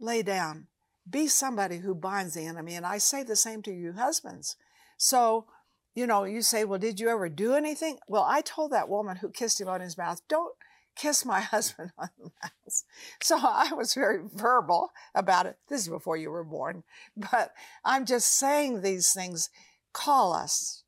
lay 0.00 0.22
down. 0.22 0.66
Be 1.08 1.26
somebody 1.28 1.78
who 1.78 1.94
binds 1.94 2.34
the 2.34 2.46
enemy. 2.46 2.74
And 2.74 2.86
I 2.86 2.98
say 2.98 3.22
the 3.22 3.36
same 3.36 3.62
to 3.62 3.72
you 3.72 3.92
husbands. 3.92 4.56
So, 4.96 5.46
you 5.94 6.06
know, 6.06 6.24
you 6.24 6.42
say, 6.42 6.64
well, 6.64 6.78
did 6.78 7.00
you 7.00 7.08
ever 7.08 7.28
do 7.28 7.54
anything? 7.54 7.98
Well, 8.08 8.24
I 8.26 8.40
told 8.40 8.72
that 8.72 8.88
woman 8.88 9.16
who 9.16 9.30
kissed 9.30 9.60
him 9.60 9.68
on 9.68 9.80
his 9.80 9.98
mouth, 9.98 10.20
don't 10.28 10.54
kiss 10.96 11.24
my 11.24 11.40
husband 11.54 11.92
on 11.98 12.08
the 12.18 12.30
mouth. 12.42 12.84
So 13.22 13.38
I 13.42 13.72
was 13.74 13.94
very 13.94 14.20
verbal 14.32 14.92
about 15.14 15.46
it. 15.46 15.56
This 15.68 15.82
is 15.82 15.88
before 15.88 16.16
you 16.16 16.30
were 16.30 16.44
born. 16.44 16.84
But 17.16 17.52
I'm 17.84 18.06
just 18.06 18.38
saying 18.38 18.80
these 18.80 19.12
things. 19.12 19.50
Call 19.92 20.32
us. 20.32 20.81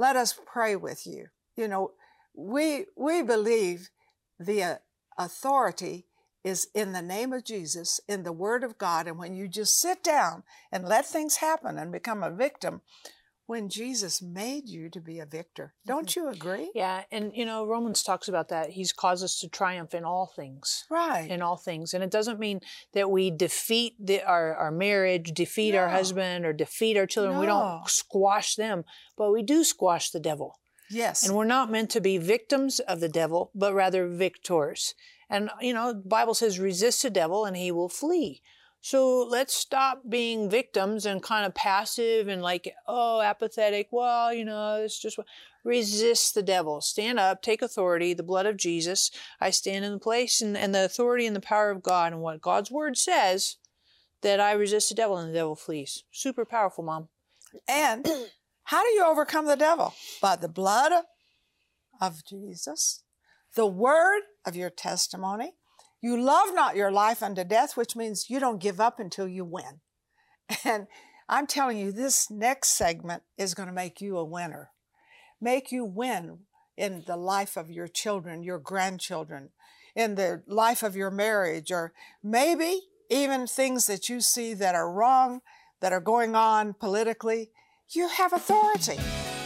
Let 0.00 0.16
us 0.16 0.34
pray 0.46 0.76
with 0.76 1.06
you. 1.06 1.26
You 1.56 1.68
know, 1.68 1.90
we, 2.34 2.86
we 2.96 3.20
believe 3.20 3.90
the 4.38 4.62
uh, 4.62 4.74
authority 5.18 6.06
is 6.42 6.68
in 6.74 6.92
the 6.92 7.02
name 7.02 7.34
of 7.34 7.44
Jesus, 7.44 8.00
in 8.08 8.22
the 8.22 8.32
Word 8.32 8.64
of 8.64 8.78
God. 8.78 9.06
And 9.06 9.18
when 9.18 9.36
you 9.36 9.46
just 9.46 9.78
sit 9.78 10.02
down 10.02 10.42
and 10.72 10.88
let 10.88 11.04
things 11.04 11.36
happen 11.36 11.76
and 11.76 11.92
become 11.92 12.22
a 12.22 12.30
victim, 12.30 12.80
when 13.50 13.68
Jesus 13.68 14.22
made 14.22 14.68
you 14.68 14.88
to 14.90 15.00
be 15.00 15.18
a 15.18 15.26
victor. 15.26 15.74
Don't 15.84 16.06
mm-hmm. 16.06 16.20
you 16.20 16.28
agree? 16.28 16.70
Yeah, 16.72 17.02
and 17.10 17.32
you 17.34 17.44
know 17.44 17.66
Romans 17.66 18.04
talks 18.04 18.28
about 18.28 18.48
that. 18.50 18.70
He's 18.70 18.92
caused 18.92 19.24
us 19.24 19.40
to 19.40 19.48
triumph 19.48 19.92
in 19.92 20.04
all 20.04 20.32
things. 20.36 20.84
Right. 20.88 21.28
In 21.28 21.42
all 21.42 21.56
things. 21.56 21.92
And 21.92 22.04
it 22.04 22.12
doesn't 22.12 22.38
mean 22.38 22.60
that 22.92 23.10
we 23.10 23.28
defeat 23.32 23.94
the, 23.98 24.22
our 24.22 24.54
our 24.54 24.70
marriage, 24.70 25.32
defeat 25.32 25.72
no. 25.72 25.78
our 25.78 25.88
husband 25.88 26.46
or 26.46 26.52
defeat 26.52 26.96
our 26.96 27.06
children. 27.06 27.34
No. 27.34 27.40
We 27.40 27.46
don't 27.46 27.88
squash 27.88 28.54
them, 28.54 28.84
but 29.18 29.32
we 29.32 29.42
do 29.42 29.64
squash 29.64 30.10
the 30.10 30.20
devil. 30.20 30.60
Yes. 30.88 31.26
And 31.26 31.36
we're 31.36 31.44
not 31.44 31.72
meant 31.72 31.90
to 31.90 32.00
be 32.00 32.18
victims 32.18 32.78
of 32.78 33.00
the 33.00 33.08
devil, 33.08 33.50
but 33.52 33.74
rather 33.74 34.06
victors. 34.06 34.94
And 35.28 35.50
you 35.60 35.74
know, 35.74 35.92
the 35.92 36.08
Bible 36.08 36.34
says 36.34 36.60
resist 36.60 37.02
the 37.02 37.10
devil 37.10 37.44
and 37.44 37.56
he 37.56 37.72
will 37.72 37.88
flee. 37.88 38.42
So 38.80 39.26
let's 39.28 39.52
stop 39.52 40.02
being 40.08 40.48
victims 40.48 41.04
and 41.04 41.22
kind 41.22 41.44
of 41.44 41.54
passive 41.54 42.28
and 42.28 42.40
like, 42.40 42.72
oh, 42.86 43.20
apathetic. 43.20 43.88
Well, 43.90 44.32
you 44.32 44.44
know, 44.44 44.76
it's 44.76 44.98
just 44.98 45.18
resist 45.64 46.34
the 46.34 46.42
devil. 46.42 46.80
Stand 46.80 47.18
up, 47.18 47.42
take 47.42 47.60
authority, 47.60 48.14
the 48.14 48.22
blood 48.22 48.46
of 48.46 48.56
Jesus. 48.56 49.10
I 49.40 49.50
stand 49.50 49.84
in 49.84 49.92
the 49.92 49.98
place 49.98 50.40
and, 50.40 50.56
and 50.56 50.74
the 50.74 50.84
authority 50.84 51.26
and 51.26 51.36
the 51.36 51.40
power 51.40 51.70
of 51.70 51.82
God 51.82 52.12
and 52.12 52.22
what 52.22 52.40
God's 52.40 52.70
word 52.70 52.96
says 52.96 53.56
that 54.22 54.40
I 54.40 54.52
resist 54.52 54.88
the 54.88 54.94
devil 54.94 55.16
and 55.16 55.30
the 55.30 55.38
devil 55.38 55.56
flees. 55.56 56.04
Super 56.10 56.44
powerful, 56.44 56.84
mom. 56.84 57.08
And 57.68 58.06
how 58.64 58.82
do 58.82 58.90
you 58.90 59.04
overcome 59.04 59.46
the 59.46 59.56
devil? 59.56 59.94
By 60.22 60.36
the 60.36 60.48
blood 60.48 60.92
of 62.00 62.24
Jesus, 62.24 63.02
the 63.54 63.66
word 63.66 64.22
of 64.46 64.56
your 64.56 64.70
testimony, 64.70 65.52
you 66.00 66.20
love 66.20 66.48
not 66.54 66.76
your 66.76 66.90
life 66.90 67.22
unto 67.22 67.44
death, 67.44 67.76
which 67.76 67.96
means 67.96 68.30
you 68.30 68.40
don't 68.40 68.60
give 68.60 68.80
up 68.80 68.98
until 68.98 69.28
you 69.28 69.44
win. 69.44 69.80
And 70.64 70.86
I'm 71.28 71.46
telling 71.46 71.78
you, 71.78 71.92
this 71.92 72.28
next 72.28 72.76
segment 72.76 73.22
is 73.38 73.54
going 73.54 73.68
to 73.68 73.74
make 73.74 74.00
you 74.00 74.18
a 74.18 74.24
winner, 74.24 74.70
make 75.40 75.70
you 75.70 75.84
win 75.84 76.40
in 76.76 77.04
the 77.06 77.16
life 77.16 77.56
of 77.56 77.70
your 77.70 77.86
children, 77.86 78.42
your 78.42 78.58
grandchildren, 78.58 79.50
in 79.94 80.16
the 80.16 80.42
life 80.48 80.82
of 80.82 80.96
your 80.96 81.10
marriage, 81.10 81.70
or 81.70 81.92
maybe 82.22 82.80
even 83.10 83.46
things 83.46 83.86
that 83.86 84.08
you 84.08 84.20
see 84.20 84.54
that 84.54 84.74
are 84.74 84.90
wrong, 84.90 85.40
that 85.80 85.92
are 85.92 86.00
going 86.00 86.34
on 86.34 86.74
politically. 86.74 87.50
You 87.90 88.08
have 88.08 88.32
authority. 88.32 88.98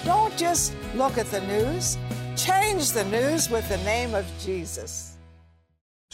Don't 0.05 0.37
just 0.37 0.75
look 0.95 1.19
at 1.19 1.31
the 1.31 1.41
news. 1.43 1.99
Change 2.37 2.93
the 2.93 3.05
news 3.05 3.51
with 3.51 3.69
the 3.69 3.79
name 3.79 4.15
of 4.15 4.27
Jesus. 4.41 5.14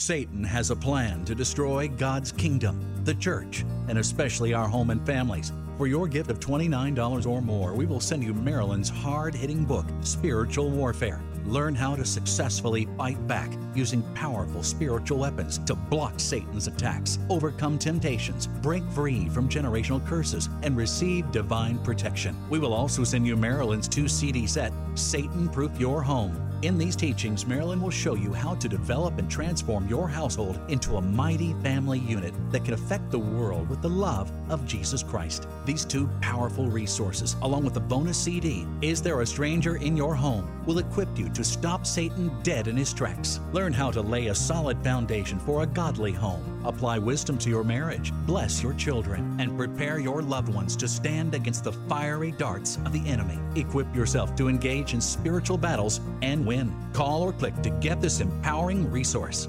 Satan 0.01 0.43
has 0.43 0.71
a 0.71 0.77
plan 0.77 1.27
to 1.27 1.35
destroy 1.35 1.87
God's 1.87 2.33
kingdom, 2.33 2.81
the 3.05 3.15
church, 3.15 3.67
and 3.87 3.99
especially 3.99 4.55
our 4.55 4.67
home 4.67 4.89
and 4.89 5.05
families. 5.07 5.53
For 5.77 5.87
your 5.87 6.09
gift 6.09 6.31
of 6.31 6.41
$29 6.41 7.27
or 7.27 7.43
more, 7.43 7.75
we 7.75 7.85
will 7.85 8.01
send 8.01 8.25
you 8.25 8.33
Marilyn's 8.33 8.89
hard 8.89 9.35
hitting 9.35 9.67
book, 9.67 9.85
Spiritual 10.01 10.71
Warfare. 10.71 11.21
Learn 11.45 11.75
how 11.75 11.97
to 11.97 12.05
successfully 12.07 12.89
fight 12.97 13.27
back 13.27 13.53
using 13.75 14.03
powerful 14.15 14.63
spiritual 14.63 15.19
weapons 15.19 15.59
to 15.67 15.75
block 15.75 16.19
Satan's 16.19 16.67
attacks, 16.67 17.19
overcome 17.29 17.79
temptations, 17.79 18.47
break 18.47 18.83
free 18.93 19.29
from 19.29 19.51
generational 19.51 20.05
curses, 20.07 20.49
and 20.63 20.79
receive 20.79 21.31
divine 21.31 21.79
protection. 21.79 22.35
We 22.49 22.59
will 22.59 22.73
also 22.73 23.05
send 23.05 23.27
you 23.27 23.37
Marilyn's 23.37 23.87
two 23.87 24.09
CD 24.09 24.47
set, 24.47 24.73
Satan 24.95 25.51
Proof 25.51 25.79
Your 25.79 26.03
Home 26.03 26.50
in 26.63 26.77
these 26.77 26.95
teachings, 26.95 27.47
Marilyn 27.47 27.81
will 27.81 27.91
show 27.91 28.15
you 28.15 28.33
how 28.35 28.55
to 28.57 28.69
develop 28.69 29.19
and 29.19 29.31
transform 29.31 29.89
your 29.89 30.09
household 30.09 30.61
into 30.69 30.97
a 30.97 31.01
mighty 31.01 31.55
family 31.63 31.99
unit 32.01 32.35
that 32.51 32.65
can 32.65 32.75
affect 32.75 33.11
the 33.11 33.19
world 33.19 33.69
with 33.71 33.81
the 33.81 33.89
love 33.89 34.31
of 34.51 34.67
Jesus 34.67 35.03
Christ. 35.03 35.49
These 35.65 35.87
two 35.87 36.09
powerful 36.21 36.67
resources, 36.67 37.37
along 37.43 37.65
with 37.65 37.75
the 37.75 37.81
bonus 37.81 38.19
CD, 38.19 38.67
Is 38.83 39.01
There 39.01 39.23
a 39.23 39.27
Stranger 39.27 39.77
in 39.77 39.97
Your 39.97 40.15
Home, 40.15 40.63
will 40.67 40.79
equip 40.79 41.19
you 41.19 41.31
to 41.31 41.43
stop 41.43 41.87
Satan 41.87 42.31
dead 42.43 42.69
in 42.69 42.77
his 42.77 42.93
tracks. 42.93 43.41
Learn 43.53 43.73
how 43.73 43.91
to 43.91 44.03
lay 44.03 44.27
a 44.27 44.35
solid 44.35 44.83
foundation 44.85 45.39
for 45.39 45.63
a 45.63 45.67
godly 45.67 46.13
home, 46.13 46.60
apply 46.65 46.99
wisdom 46.99 47.39
to 47.39 47.49
your 47.49 47.65
marriage, 47.65 48.13
bless 48.27 48.63
your 48.63 48.75
children, 48.75 49.37
and 49.41 49.57
prepare 49.57 49.99
your 49.99 50.23
loved 50.23 50.53
ones 50.53 50.77
to 50.77 50.89
stand 50.89 51.35
against 51.35 51.65
the 51.65 51.73
fiery 51.73 52.33
darts 52.33 52.77
of 52.85 52.93
the 52.93 53.07
enemy. 53.09 53.39
Equip 53.61 53.95
yourself 53.95 54.35
to 54.37 54.49
engage 54.49 54.95
in 54.95 55.01
spiritual 55.01 55.59
battles 55.59 56.01
and 56.23 56.47
win. 56.47 56.73
Call 56.93 57.23
or 57.23 57.33
click 57.33 57.61
to 57.63 57.71
get 57.71 58.01
this 58.01 58.21
empowering 58.21 58.91
resource. 58.91 59.49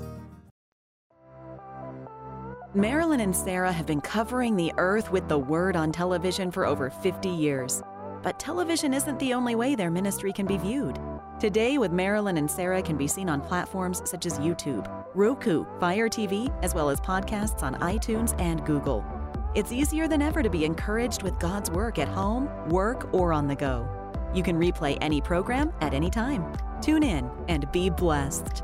Marilyn 2.74 3.20
and 3.20 3.36
Sarah 3.36 3.72
have 3.72 3.86
been 3.86 4.00
covering 4.00 4.56
the 4.56 4.72
earth 4.78 5.12
with 5.12 5.28
the 5.28 5.38
Word 5.38 5.76
on 5.76 5.92
television 5.92 6.50
for 6.50 6.66
over 6.66 6.90
50 6.90 7.28
years. 7.28 7.84
But 8.24 8.40
television 8.40 8.94
isn't 8.94 9.20
the 9.20 9.34
only 9.34 9.56
way 9.56 9.76
their 9.76 9.92
ministry 9.92 10.32
can 10.32 10.46
be 10.46 10.58
viewed. 10.58 10.98
Today 11.42 11.80
with 11.80 11.92
Marilyn 11.92 12.38
and 12.38 12.52
Sarah 12.52 12.84
can 12.84 12.98
be 12.98 13.08
seen 13.08 13.28
on 13.28 13.42
platforms 13.42 14.08
such 14.08 14.28
as 14.28 14.38
YouTube, 14.38 14.88
Roku, 15.16 15.66
Fire 15.80 16.08
TV, 16.08 16.54
as 16.62 16.76
well 16.76 16.88
as 16.88 17.02
podcasts 17.02 17.64
on 17.64 17.74
iTunes 17.78 18.40
and 18.40 18.64
Google. 18.64 19.04
It's 19.56 19.72
easier 19.72 20.08
than 20.08 20.22
ever 20.22 20.44
to 20.44 20.52
be 20.52 20.66
encouraged 20.66 21.24
with 21.24 21.40
God's 21.40 21.72
work 21.72 21.98
at 21.98 22.08
home, 22.08 22.48
work, 22.70 23.12
or 23.12 23.34
on 23.34 23.48
the 23.48 23.56
go. 23.56 23.90
You 24.36 24.44
can 24.44 24.60
replay 24.60 25.00
any 25.02 25.20
program 25.20 25.74
at 25.82 25.96
any 25.96 26.12
time. 26.12 26.46
Tune 26.80 27.02
in 27.02 27.28
and 27.48 27.72
be 27.72 27.90
blessed. 27.90 28.64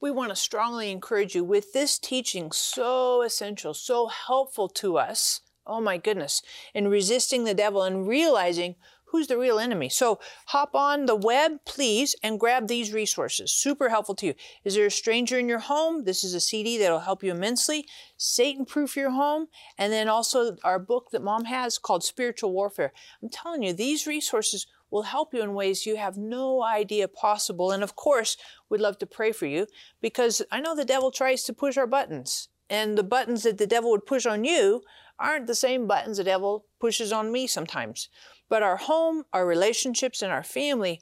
we 0.00 0.10
want 0.10 0.30
to 0.30 0.36
strongly 0.36 0.90
encourage 0.90 1.34
you 1.34 1.44
with 1.44 1.72
this 1.72 1.98
teaching 1.98 2.52
so 2.52 3.22
essential, 3.22 3.74
so 3.74 4.08
helpful 4.08 4.68
to 4.68 4.98
us. 4.98 5.40
Oh 5.66 5.80
my 5.80 5.96
goodness, 5.96 6.42
in 6.74 6.88
resisting 6.88 7.44
the 7.44 7.54
devil 7.54 7.82
and 7.82 8.06
realizing 8.06 8.76
who's 9.14 9.28
the 9.28 9.38
real 9.38 9.60
enemy. 9.60 9.88
So 9.88 10.18
hop 10.46 10.74
on 10.74 11.06
the 11.06 11.14
web, 11.14 11.60
please, 11.64 12.16
and 12.24 12.40
grab 12.40 12.66
these 12.66 12.92
resources. 12.92 13.52
Super 13.52 13.88
helpful 13.88 14.16
to 14.16 14.26
you. 14.26 14.34
Is 14.64 14.74
there 14.74 14.86
a 14.86 14.90
stranger 14.90 15.38
in 15.38 15.48
your 15.48 15.60
home? 15.60 16.02
This 16.02 16.24
is 16.24 16.34
a 16.34 16.40
CD 16.40 16.78
that'll 16.78 16.98
help 16.98 17.22
you 17.22 17.30
immensely. 17.30 17.86
Satan 18.16 18.64
proof 18.64 18.96
your 18.96 19.10
home. 19.10 19.46
And 19.78 19.92
then 19.92 20.08
also 20.08 20.56
our 20.64 20.80
book 20.80 21.12
that 21.12 21.22
mom 21.22 21.44
has 21.44 21.78
called 21.78 22.02
Spiritual 22.02 22.52
Warfare. 22.52 22.92
I'm 23.22 23.28
telling 23.28 23.62
you, 23.62 23.72
these 23.72 24.04
resources 24.04 24.66
will 24.94 25.02
help 25.02 25.34
you 25.34 25.42
in 25.42 25.54
ways 25.54 25.86
you 25.86 25.96
have 25.96 26.16
no 26.16 26.62
idea 26.62 27.08
possible. 27.08 27.72
And 27.72 27.82
of 27.82 27.96
course, 27.96 28.36
we'd 28.70 28.80
love 28.80 28.96
to 28.98 29.06
pray 29.06 29.32
for 29.32 29.44
you 29.44 29.66
because 30.00 30.40
I 30.52 30.60
know 30.60 30.76
the 30.76 30.84
devil 30.84 31.10
tries 31.10 31.42
to 31.44 31.52
push 31.52 31.76
our 31.76 31.88
buttons. 31.88 32.48
And 32.70 32.96
the 32.96 33.02
buttons 33.02 33.42
that 33.42 33.58
the 33.58 33.66
devil 33.66 33.90
would 33.90 34.06
push 34.06 34.24
on 34.24 34.44
you 34.44 34.82
aren't 35.18 35.48
the 35.48 35.54
same 35.56 35.88
buttons 35.88 36.18
the 36.18 36.24
devil 36.24 36.66
pushes 36.78 37.12
on 37.12 37.32
me 37.32 37.48
sometimes. 37.48 38.08
But 38.48 38.62
our 38.62 38.76
home, 38.76 39.24
our 39.32 39.44
relationships, 39.44 40.22
and 40.22 40.30
our 40.30 40.44
family, 40.44 41.00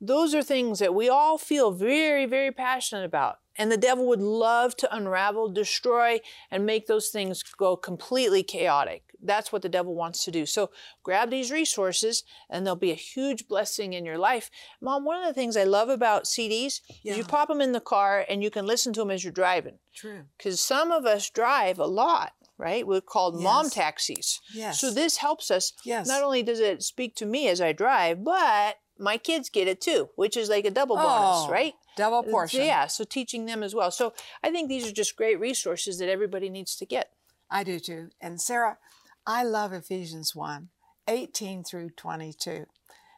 those 0.00 0.34
are 0.34 0.42
things 0.42 0.78
that 0.78 0.94
we 0.94 1.10
all 1.10 1.36
feel 1.36 1.70
very, 1.70 2.24
very 2.24 2.50
passionate 2.50 3.04
about. 3.04 3.40
And 3.56 3.70
the 3.70 3.76
devil 3.76 4.08
would 4.08 4.22
love 4.22 4.74
to 4.76 4.96
unravel, 4.96 5.50
destroy, 5.50 6.20
and 6.50 6.64
make 6.64 6.86
those 6.86 7.10
things 7.10 7.42
go 7.42 7.76
completely 7.76 8.42
chaotic. 8.42 9.13
That's 9.24 9.50
what 9.52 9.62
the 9.62 9.68
devil 9.68 9.94
wants 9.94 10.24
to 10.24 10.30
do. 10.30 10.46
So 10.46 10.70
grab 11.02 11.30
these 11.30 11.50
resources 11.50 12.22
and 12.50 12.66
they'll 12.66 12.76
be 12.76 12.90
a 12.90 12.94
huge 12.94 13.48
blessing 13.48 13.92
in 13.94 14.04
your 14.04 14.18
life. 14.18 14.50
Mom, 14.80 15.04
one 15.04 15.20
of 15.20 15.26
the 15.26 15.34
things 15.34 15.56
I 15.56 15.64
love 15.64 15.88
about 15.88 16.24
CDs 16.26 16.80
Yeah. 17.02 17.12
is 17.12 17.18
you 17.18 17.24
pop 17.24 17.48
them 17.48 17.60
in 17.60 17.72
the 17.72 17.80
car 17.80 18.24
and 18.28 18.42
you 18.42 18.50
can 18.50 18.66
listen 18.66 18.92
to 18.92 19.00
them 19.00 19.10
as 19.10 19.24
you're 19.24 19.32
driving. 19.32 19.78
True. 19.94 20.24
Because 20.36 20.60
some 20.60 20.92
of 20.92 21.06
us 21.06 21.30
drive 21.30 21.78
a 21.78 21.86
lot, 21.86 22.32
right? 22.58 22.86
We're 22.86 23.00
called 23.00 23.40
mom 23.40 23.70
taxis. 23.70 24.40
Yes. 24.52 24.80
So 24.80 24.90
this 24.90 25.16
helps 25.18 25.50
us. 25.50 25.72
Yes. 25.84 26.06
Not 26.06 26.22
only 26.22 26.42
does 26.42 26.60
it 26.60 26.82
speak 26.82 27.16
to 27.16 27.26
me 27.26 27.48
as 27.48 27.60
I 27.60 27.72
drive, 27.72 28.22
but 28.22 28.76
my 28.98 29.16
kids 29.18 29.48
get 29.48 29.66
it 29.68 29.80
too, 29.80 30.10
which 30.16 30.36
is 30.36 30.48
like 30.48 30.64
a 30.64 30.70
double 30.70 30.96
bonus, 30.96 31.46
Oh, 31.46 31.50
right? 31.50 31.74
Double 31.96 32.22
So, 32.24 32.30
portion. 32.30 32.60
yeah, 32.64 32.86
so 32.88 33.04
teaching 33.04 33.46
them 33.46 33.62
as 33.62 33.74
well. 33.74 33.90
So 33.90 34.12
I 34.42 34.50
think 34.50 34.68
these 34.68 34.86
are 34.86 34.92
just 34.92 35.16
great 35.16 35.38
resources 35.40 35.98
that 35.98 36.08
everybody 36.08 36.48
needs 36.48 36.76
to 36.76 36.86
get. 36.86 37.12
I 37.50 37.62
do 37.64 37.78
too. 37.78 38.10
And 38.20 38.40
Sarah, 38.40 38.78
I 39.26 39.42
love 39.42 39.72
Ephesians 39.72 40.34
1 40.34 40.68
18 41.08 41.64
through 41.64 41.90
22. 41.90 42.66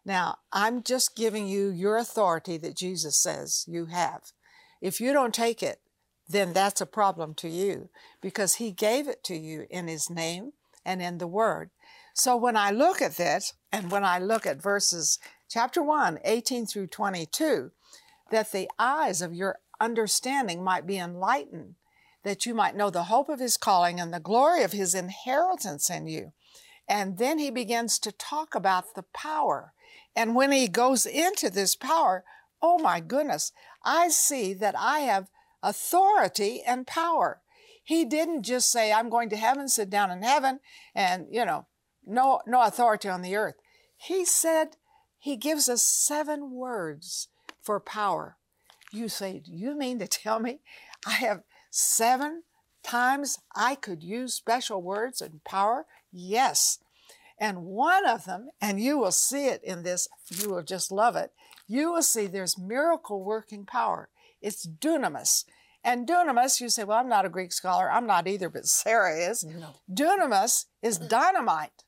Now, 0.05 0.39
I'm 0.53 0.83
just 0.83 1.17
giving 1.17 1.49
you 1.49 1.71
your 1.71 1.97
authority 1.97 2.57
that 2.59 2.77
Jesus 2.77 3.21
says 3.21 3.65
you 3.67 3.87
have. 3.87 4.33
If 4.81 5.01
you 5.01 5.13
don't 5.13 5.35
take 5.35 5.63
it, 5.63 5.81
then 6.29 6.53
that's 6.53 6.81
a 6.81 6.87
problem 6.87 7.35
to 7.35 7.49
you 7.49 7.89
because 8.21 8.55
he 8.55 8.71
gave 8.71 9.09
it 9.09 9.25
to 9.25 9.37
you 9.37 9.67
in 9.71 9.89
his 9.89 10.09
name 10.11 10.53
and 10.85 11.03
in 11.03 11.19
the 11.19 11.27
word. 11.27 11.71
So 12.15 12.37
when 12.37 12.57
I 12.57 12.71
look 12.71 13.03
at 13.03 13.17
this 13.17 13.55
and 13.73 13.91
when 13.91 14.05
I 14.05 14.19
look 14.19 14.47
at 14.47 14.63
verses 14.63 15.19
chapter 15.49 15.83
1, 15.83 16.21
18 16.25 16.67
through 16.67 16.87
22, 16.89 17.73
that 18.31 18.53
the 18.53 18.71
eyes 18.79 19.23
of 19.23 19.35
your 19.35 19.59
understanding 19.81 20.63
might 20.63 20.87
be 20.87 20.99
enlightened, 20.99 21.75
that 22.27 22.45
you 22.45 22.53
might 22.53 22.75
know 22.75 22.91
the 22.91 23.05
hope 23.05 23.29
of 23.29 23.39
his 23.39 23.57
calling 23.57 24.01
and 24.01 24.13
the 24.13 24.19
glory 24.19 24.65
of 24.65 24.73
his 24.73 24.97
inheritance 24.97 25.89
in 25.89 26.09
you. 26.09 26.33
And 26.89 27.19
then 27.19 27.39
he 27.39 27.53
begins 27.53 28.01
to 28.01 28.11
talk 28.11 28.57
about 28.57 28.97
the 28.97 29.05
power. 29.15 29.73
And 30.17 30.35
when 30.35 30.51
he 30.51 30.67
goes 30.67 31.07
into 31.07 31.51
this 31.51 31.77
power, 31.77 32.25
oh 32.61 32.79
my 32.79 32.99
goodness, 32.99 33.53
I 33.85 34.09
see 34.09 34.55
that 34.55 34.75
I 34.77 35.01
have 35.01 35.31
authority 35.63 36.65
and 36.67 36.85
power. 36.85 37.43
He 37.85 38.05
didn't 38.05 38.43
just 38.43 38.73
say, 38.73 38.93
I'm 38.93 39.09
going 39.09 39.31
to 39.31 39.37
heaven, 39.37 39.69
sit 39.69 39.89
down 39.89 40.11
in 40.11 40.25
heaven, 40.25 40.59
and, 40.97 41.29
you 41.31 41.45
know, 41.45 41.69
no, 42.05 42.41
no 42.45 42.63
authority 42.63 43.09
on 43.09 43.23
the 43.23 43.37
earth. 43.37 43.55
He 43.97 44.25
said, 44.25 44.71
he 45.17 45.37
gives 45.37 45.69
us 45.69 45.85
seven 45.85 46.51
words 46.51 47.29
for 47.63 47.79
power. 47.79 48.37
You 48.93 49.09
say, 49.09 49.43
You 49.45 49.79
mean 49.79 50.01
to 50.01 50.09
tell 50.09 50.41
me 50.41 50.59
I 51.07 51.13
have 51.13 51.43
seven 51.71 52.43
times 52.83 53.39
I 53.55 53.75
could 53.75 54.03
use 54.03 54.35
special 54.35 54.83
words 54.83 55.21
and 55.21 55.43
power? 55.45 55.87
Yes. 56.13 56.79
And 57.39 57.65
one 57.65 58.07
of 58.07 58.25
them, 58.25 58.49
and 58.61 58.81
you 58.81 58.99
will 58.99 59.13
see 59.13 59.47
it 59.47 59.63
in 59.63 59.83
this, 59.83 60.09
you 60.31 60.51
will 60.51 60.63
just 60.63 60.91
love 60.91 61.17
it. 61.17 61.33
You 61.67 61.93
will 61.93 62.03
see 62.03 62.27
there's 62.27 62.57
miracle 62.57 63.23
working 63.23 63.67
power. 63.67 64.09
It's 64.41 64.67
dunamis. 64.67 65.45
And 65.85 66.07
dunamis, 66.07 66.61
you 66.61 66.69
say, 66.69 66.85
Well, 66.85 66.99
I'm 66.99 67.09
not 67.09 67.25
a 67.27 67.31
Greek 67.31 67.53
scholar. 67.53 67.91
I'm 67.91 68.07
not 68.07 68.27
either, 68.27 68.49
but 68.49 68.67
Sarah 68.67 69.17
is. 69.31 69.45
No. 69.45 69.75
Dunamis 69.93 70.67
is 70.83 70.99
mm. 70.99 71.09
dynamite. 71.09 71.85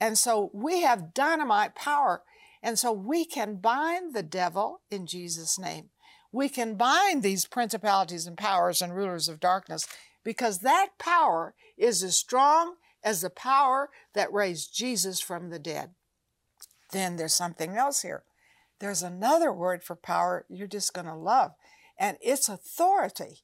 And 0.00 0.18
so 0.18 0.50
we 0.52 0.82
have 0.82 1.14
dynamite 1.14 1.74
power. 1.74 2.22
And 2.62 2.78
so 2.78 2.92
we 2.92 3.24
can 3.24 3.56
bind 3.56 4.14
the 4.14 4.22
devil 4.22 4.80
in 4.90 5.06
Jesus' 5.06 5.58
name. 5.58 5.90
We 6.32 6.48
can 6.48 6.76
bind 6.76 7.22
these 7.22 7.46
principalities 7.46 8.26
and 8.26 8.36
powers 8.36 8.80
and 8.80 8.94
rulers 8.94 9.28
of 9.28 9.40
darkness 9.40 9.86
because 10.24 10.58
that 10.60 10.90
power 10.98 11.54
is 11.76 12.02
as 12.02 12.16
strong 12.16 12.74
as 13.02 13.20
the 13.20 13.30
power 13.30 13.90
that 14.14 14.32
raised 14.32 14.74
Jesus 14.74 15.20
from 15.20 15.50
the 15.50 15.58
dead. 15.58 15.90
Then 16.92 17.16
there's 17.16 17.34
something 17.34 17.76
else 17.76 18.02
here. 18.02 18.24
There's 18.78 19.02
another 19.02 19.52
word 19.52 19.84
for 19.84 19.96
power 19.96 20.44
you're 20.48 20.66
just 20.66 20.94
going 20.94 21.06
to 21.06 21.14
love, 21.14 21.52
and 21.98 22.16
it's 22.20 22.48
authority. 22.48 23.42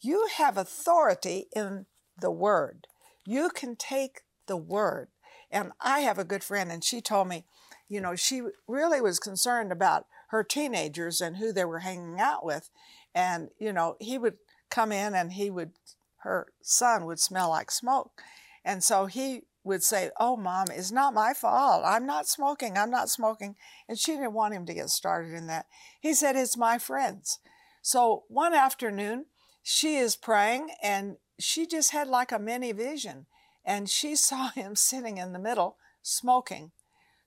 You 0.00 0.28
have 0.36 0.56
authority 0.56 1.46
in 1.54 1.86
the 2.18 2.30
word. 2.30 2.86
You 3.26 3.50
can 3.50 3.76
take 3.76 4.20
the 4.46 4.56
word. 4.56 5.08
And 5.50 5.72
I 5.80 6.00
have 6.00 6.18
a 6.18 6.24
good 6.24 6.44
friend, 6.44 6.70
and 6.70 6.84
she 6.84 7.00
told 7.00 7.28
me, 7.28 7.44
you 7.88 8.00
know, 8.00 8.14
she 8.16 8.42
really 8.66 9.00
was 9.00 9.18
concerned 9.18 9.72
about 9.72 10.06
her 10.28 10.42
teenagers 10.42 11.20
and 11.20 11.36
who 11.36 11.52
they 11.52 11.64
were 11.64 11.80
hanging 11.80 12.20
out 12.20 12.44
with. 12.44 12.70
And, 13.14 13.50
you 13.58 13.72
know, 13.72 13.96
he 14.00 14.18
would 14.18 14.36
come 14.70 14.92
in 14.92 15.14
and 15.14 15.32
he 15.32 15.50
would, 15.50 15.72
her 16.18 16.48
son 16.62 17.06
would 17.06 17.20
smell 17.20 17.50
like 17.50 17.70
smoke. 17.70 18.20
And 18.64 18.82
so 18.82 19.06
he 19.06 19.42
would 19.66 19.82
say, 19.82 20.10
Oh, 20.18 20.36
mom, 20.36 20.66
it's 20.70 20.92
not 20.92 21.14
my 21.14 21.34
fault. 21.34 21.82
I'm 21.84 22.06
not 22.06 22.28
smoking. 22.28 22.76
I'm 22.76 22.90
not 22.90 23.10
smoking. 23.10 23.56
And 23.88 23.98
she 23.98 24.12
didn't 24.12 24.32
want 24.32 24.54
him 24.54 24.66
to 24.66 24.74
get 24.74 24.90
started 24.90 25.32
in 25.32 25.46
that. 25.48 25.66
He 26.00 26.14
said, 26.14 26.36
It's 26.36 26.56
my 26.56 26.78
friends. 26.78 27.38
So 27.82 28.24
one 28.28 28.54
afternoon, 28.54 29.26
she 29.62 29.96
is 29.96 30.16
praying 30.16 30.70
and 30.82 31.16
she 31.38 31.66
just 31.66 31.92
had 31.92 32.08
like 32.08 32.32
a 32.32 32.38
mini 32.38 32.72
vision. 32.72 33.26
And 33.64 33.88
she 33.88 34.16
saw 34.16 34.50
him 34.50 34.76
sitting 34.76 35.18
in 35.18 35.32
the 35.32 35.38
middle 35.38 35.76
smoking. 36.02 36.70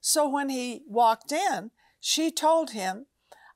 So 0.00 0.28
when 0.28 0.48
he 0.48 0.82
walked 0.88 1.32
in, 1.32 1.70
she 2.00 2.30
told 2.30 2.70
him, 2.70 3.06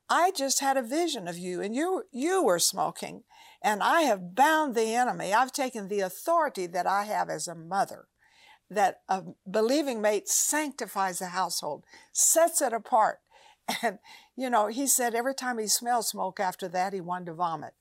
I 0.07 0.31
just 0.31 0.59
had 0.61 0.77
a 0.77 0.83
vision 0.83 1.27
of 1.27 1.37
you 1.37 1.61
and 1.61 1.75
you, 1.75 2.03
you 2.11 2.43
were 2.43 2.59
smoking 2.59 3.23
and 3.61 3.81
I 3.81 4.01
have 4.01 4.35
bound 4.35 4.75
the 4.75 4.93
enemy. 4.93 5.33
I've 5.33 5.51
taken 5.51 5.87
the 5.87 6.01
authority 6.01 6.67
that 6.67 6.85
I 6.85 7.05
have 7.05 7.29
as 7.29 7.47
a 7.47 7.55
mother 7.55 8.07
that 8.69 9.01
a 9.09 9.23
believing 9.49 10.01
mate 10.01 10.27
sanctifies 10.27 11.19
the 11.19 11.27
household, 11.27 11.83
sets 12.11 12.61
it 12.61 12.73
apart. 12.73 13.19
And, 13.81 13.97
you 14.35 14.51
know, 14.51 14.67
he 14.67 14.85
said 14.85 15.15
every 15.15 15.33
time 15.33 15.57
he 15.57 15.65
smelled 15.65 16.05
smoke 16.05 16.39
after 16.39 16.67
that, 16.67 16.93
he 16.93 17.01
wanted 17.01 17.25
to 17.25 17.33
vomit. 17.33 17.73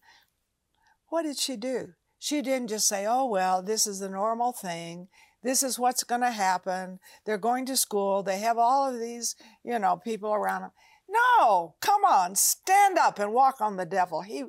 What 1.08 1.24
did 1.24 1.36
she 1.36 1.56
do? 1.56 1.92
She 2.18 2.40
didn't 2.40 2.68
just 2.68 2.88
say, 2.88 3.04
oh, 3.06 3.26
well, 3.26 3.62
this 3.62 3.86
is 3.86 3.98
the 3.98 4.08
normal 4.08 4.52
thing. 4.52 5.08
This 5.44 5.62
is 5.62 5.78
what's 5.78 6.02
going 6.02 6.22
to 6.22 6.30
happen. 6.30 6.98
They're 7.24 7.38
going 7.38 7.66
to 7.66 7.76
school. 7.76 8.22
They 8.22 8.38
have 8.40 8.58
all 8.58 8.92
of 8.92 8.98
these, 8.98 9.36
you 9.62 9.78
know, 9.78 9.96
people 9.96 10.32
around 10.32 10.62
them. 10.62 10.70
No, 11.08 11.74
come 11.80 12.02
on, 12.04 12.34
stand 12.34 12.98
up 12.98 13.18
and 13.18 13.32
walk 13.32 13.60
on 13.60 13.76
the 13.76 13.84
devil. 13.84 14.22
He, 14.22 14.44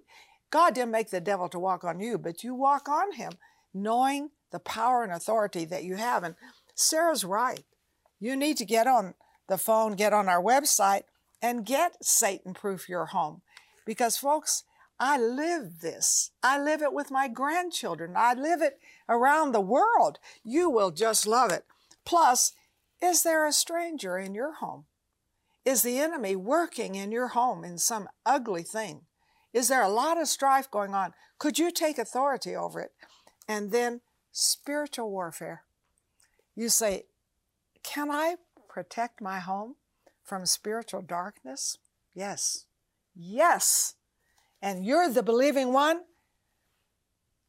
God 0.50 0.74
didn't 0.74 0.92
make 0.92 1.10
the 1.10 1.20
devil 1.20 1.50
to 1.50 1.60
walk 1.60 1.84
on 1.84 2.00
you, 2.00 2.18
but 2.18 2.46
you 2.46 2.56
walk 2.56 2.88
on 2.88 3.12
him, 3.12 3.34
knowing 3.74 4.30
the 4.52 4.60
power 4.60 5.04
and 5.04 5.12
authority 5.12 5.66
that 5.66 5.84
you 5.84 5.98
have. 5.98 6.24
And 6.24 6.36
Sarah's 6.74 7.26
right. 7.26 7.66
You 8.20 8.38
need 8.38 8.56
to 8.58 8.66
get 8.66 8.88
on 8.88 9.16
the 9.50 9.58
phone, 9.58 9.96
get 9.98 10.14
on 10.14 10.30
our 10.30 10.42
website, 10.42 11.04
and 11.42 11.66
get 11.66 12.04
Satan 12.04 12.54
Proof 12.54 12.88
Your 12.88 13.08
Home. 13.08 13.42
Because, 13.86 14.16
folks, 14.16 14.64
I 15.00 15.18
live 15.18 15.82
this. 15.82 16.32
I 16.42 16.60
live 16.60 16.82
it 16.82 16.94
with 16.94 17.12
my 17.12 17.28
grandchildren. 17.28 18.14
I 18.16 18.34
live 18.34 18.62
it 18.62 18.80
around 19.10 19.52
the 19.52 19.62
world. 19.62 20.20
You 20.44 20.70
will 20.70 20.92
just 20.92 21.28
love 21.28 21.52
it. 21.52 21.66
Plus, 22.06 22.54
is 23.02 23.24
there 23.24 23.46
a 23.46 23.52
stranger 23.52 24.18
in 24.18 24.34
your 24.34 24.54
home? 24.56 24.86
Is 25.66 25.82
the 25.82 26.00
enemy 26.00 26.36
working 26.36 26.96
in 26.96 27.12
your 27.12 27.30
home 27.30 27.64
in 27.64 27.78
some 27.78 28.08
ugly 28.26 28.64
thing? 28.64 29.02
Is 29.52 29.68
there 29.68 29.82
a 29.82 29.90
lot 29.90 30.20
of 30.20 30.28
strife 30.28 30.70
going 30.70 30.94
on? 30.94 31.14
Could 31.40 31.60
you 31.60 31.72
take 31.72 31.98
authority 31.98 32.56
over 32.56 32.80
it? 32.80 32.92
And 33.48 33.72
then 33.72 34.02
spiritual 34.32 35.10
warfare. 35.10 35.64
You 36.56 36.70
say, 36.70 37.06
Can 37.84 38.12
I 38.12 38.36
protect 38.70 39.22
my 39.22 39.40
home 39.40 39.76
from 40.24 40.46
spiritual 40.46 41.02
darkness? 41.02 41.78
Yes. 42.14 42.66
Yes. 43.16 43.96
And 44.62 44.86
you're 44.86 45.10
the 45.10 45.24
believing 45.24 45.74
one. 45.74 46.02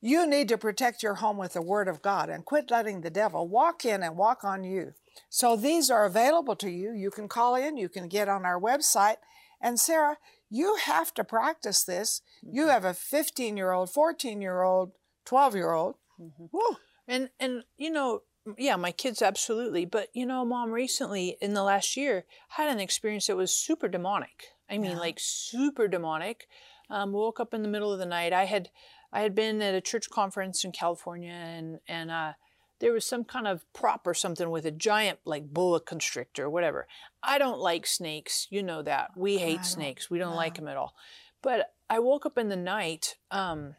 You 0.01 0.27
need 0.27 0.49
to 0.51 0.59
protect 0.59 1.03
your 1.03 1.14
home 1.14 1.38
with 1.38 1.55
the 1.55 1.62
Word 1.62 1.88
of 1.88 2.03
God 2.03 2.29
and 2.29 2.45
quit 2.45 2.71
letting 2.71 3.01
the 3.01 3.11
devil 3.11 3.49
walk 3.49 3.85
in 3.85 4.03
and 4.03 4.16
walk 4.16 4.45
on 4.45 4.62
you. 4.62 4.92
So 5.29 5.57
these 5.57 5.90
are 5.90 6.05
available 6.05 6.55
to 6.57 6.71
you. 6.71 6.92
You 6.92 7.11
can 7.11 7.29
call 7.29 7.55
in, 7.55 7.77
you 7.77 7.88
can 7.88 8.09
get 8.09 8.29
on 8.29 8.45
our 8.45 8.61
website. 8.61 9.16
And 9.61 9.81
Sarah, 9.81 10.19
you 10.51 10.77
have 10.85 11.14
to 11.14 11.25
practice 11.25 11.83
this. 11.83 12.21
You 12.42 12.62
mm-hmm. 12.62 12.71
have 12.71 12.85
a 12.85 12.95
15 12.95 13.57
year 13.57 13.73
old, 13.73 13.90
14 13.90 14.40
year 14.40 14.62
old, 14.62 14.92
12 15.25 15.55
year 15.55 15.73
old. 15.73 15.97
Mm-hmm. 16.21 16.45
Woo. 16.53 16.77
And 17.09 17.31
and 17.40 17.64
you 17.77 17.90
know, 17.90 18.23
yeah, 18.59 18.77
my 18.77 18.92
kids 18.92 19.23
absolutely. 19.23 19.85
But 19.85 20.09
you 20.12 20.27
know, 20.27 20.45
mom 20.45 20.73
recently 20.73 21.37
in 21.40 21.55
the 21.55 21.62
last 21.62 21.97
year 21.97 22.25
had 22.51 22.69
an 22.69 22.81
experience 22.81 23.27
that 23.27 23.37
was 23.37 23.53
super 23.53 23.88
demonic. 23.88 24.49
I 24.69 24.79
mean, 24.79 24.92
Yeah. 24.92 24.99
like 24.99 25.19
super 25.21 25.88
demonic. 25.88 26.49
Um, 26.88 27.12
woke 27.12 27.40
up 27.40 27.53
in 27.53 27.62
the 27.62 27.68
middle 27.68 27.92
of 27.92 27.99
the 27.99 28.07
night. 28.07 28.33
I 28.33 28.44
had 28.44 28.70
I 29.12 29.20
had 29.20 29.35
been 29.35 29.61
at 29.62 29.75
a 29.75 29.81
church 29.81 30.09
conference 30.11 30.64
in 30.64 30.72
California, 30.72 31.33
and 31.33 31.81
and 31.88 32.11
uh, 32.11 32.33
there 32.79 32.92
was 32.92 33.05
some 33.05 33.25
kind 33.25 33.46
of 33.46 33.64
prop 33.72 34.07
or 34.07 34.14
something 34.14 34.51
with 34.51 34.66
a 34.66 34.70
giant 34.70 35.18
like 35.25 35.53
boa 35.53 35.81
constrictor 35.81 36.44
or 36.44 36.51
whatever. 36.51 36.87
I 37.22 37.38
don't 37.38 37.59
like 37.59 37.87
snakes. 37.87 38.46
You 38.51 38.62
know 38.62 38.83
that. 38.83 39.16
We 39.16 39.38
hate 39.38 39.64
snakes. 39.64 40.11
We 40.11 40.18
don't 40.18 40.33
no. 40.33 40.37
like 40.37 40.57
them 40.57 40.68
at 40.68 40.77
all. 40.77 40.94
But 41.42 41.72
I 41.88 41.99
woke 42.01 42.27
up 42.27 42.38
in 42.38 42.49
the 42.49 42.57
night 42.57 43.16
um, 43.31 43.77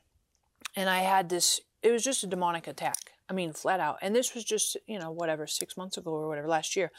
and 0.76 0.90
I 0.90 1.00
had 1.00 1.30
this, 1.30 1.60
it 1.82 1.92
was 1.92 2.04
just 2.04 2.24
a 2.24 2.28
demonic 2.28 2.68
attack. 2.68 3.12
I 3.30 3.34
mean, 3.34 3.52
flat 3.52 3.80
out. 3.80 3.98
And 4.02 4.16
this 4.16 4.34
was 4.34 4.46
just, 4.46 4.78
you 4.88 4.98
know, 4.98 5.12
whatever, 5.12 5.48
six 5.48 5.76
months 5.76 5.98
ago 5.98 6.12
or 6.12 6.28
whatever, 6.30 6.48
last 6.48 6.76
year. 6.76 6.92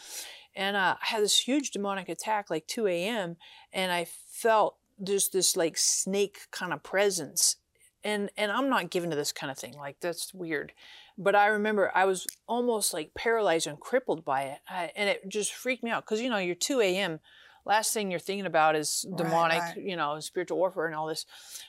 And 0.54 0.76
uh, 0.76 0.96
I 1.00 1.06
had 1.06 1.22
this 1.22 1.38
huge 1.38 1.70
demonic 1.70 2.08
attack, 2.08 2.50
like 2.50 2.66
2 2.66 2.86
a.m., 2.86 3.36
and 3.72 3.90
I 3.90 4.04
felt 4.04 4.76
just 5.02 5.32
this 5.32 5.56
like 5.56 5.76
snake 5.76 6.40
kind 6.50 6.72
of 6.72 6.82
presence. 6.82 7.56
And, 8.04 8.30
and 8.36 8.52
I'm 8.52 8.68
not 8.68 8.90
given 8.90 9.10
to 9.10 9.16
this 9.16 9.32
kind 9.32 9.50
of 9.50 9.58
thing. 9.58 9.74
Like, 9.74 9.96
that's 10.00 10.32
weird. 10.32 10.72
But 11.18 11.34
I 11.34 11.46
remember 11.46 11.90
I 11.94 12.04
was 12.04 12.28
almost 12.46 12.94
like 12.94 13.12
paralyzed 13.14 13.66
and 13.66 13.80
crippled 13.80 14.24
by 14.24 14.44
it. 14.44 14.58
I, 14.68 14.92
and 14.94 15.08
it 15.08 15.28
just 15.28 15.52
freaked 15.52 15.82
me 15.82 15.90
out 15.90 16.04
because, 16.04 16.20
you 16.20 16.30
know, 16.30 16.38
you're 16.38 16.54
2 16.54 16.80
a.m 16.80 17.20
last 17.68 17.92
thing 17.92 18.10
you're 18.10 18.18
thinking 18.18 18.46
about 18.46 18.74
is 18.74 19.06
demonic, 19.14 19.60
right, 19.60 19.76
right. 19.76 19.84
you 19.84 19.94
know, 19.94 20.18
spiritual 20.20 20.58
warfare 20.58 20.86
and 20.86 20.94
all 20.94 21.06
this. 21.06 21.26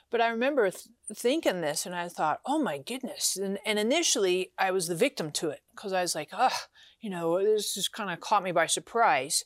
But 0.10 0.22
I 0.22 0.30
remember 0.30 0.72
th- 0.72 0.86
thinking 1.14 1.62
this 1.62 1.86
and 1.86 1.94
I 1.94 2.08
thought, 2.08 2.40
oh 2.46 2.58
my 2.58 2.78
goodness. 2.78 3.36
And, 3.36 3.60
and 3.66 3.78
initially 3.78 4.52
I 4.58 4.72
was 4.72 4.88
the 4.88 4.96
victim 4.96 5.30
to 5.34 5.50
it 5.50 5.60
because 5.76 5.94
I 5.94 6.02
was 6.02 6.16
like, 6.16 6.30
oh, 6.32 6.58
you 7.02 7.10
know, 7.10 7.44
this 7.44 7.76
just 7.76 7.92
kind 7.92 8.10
of 8.10 8.22
caught 8.22 8.44
me 8.44 8.54
by 8.54 8.66
surprise. 8.66 9.44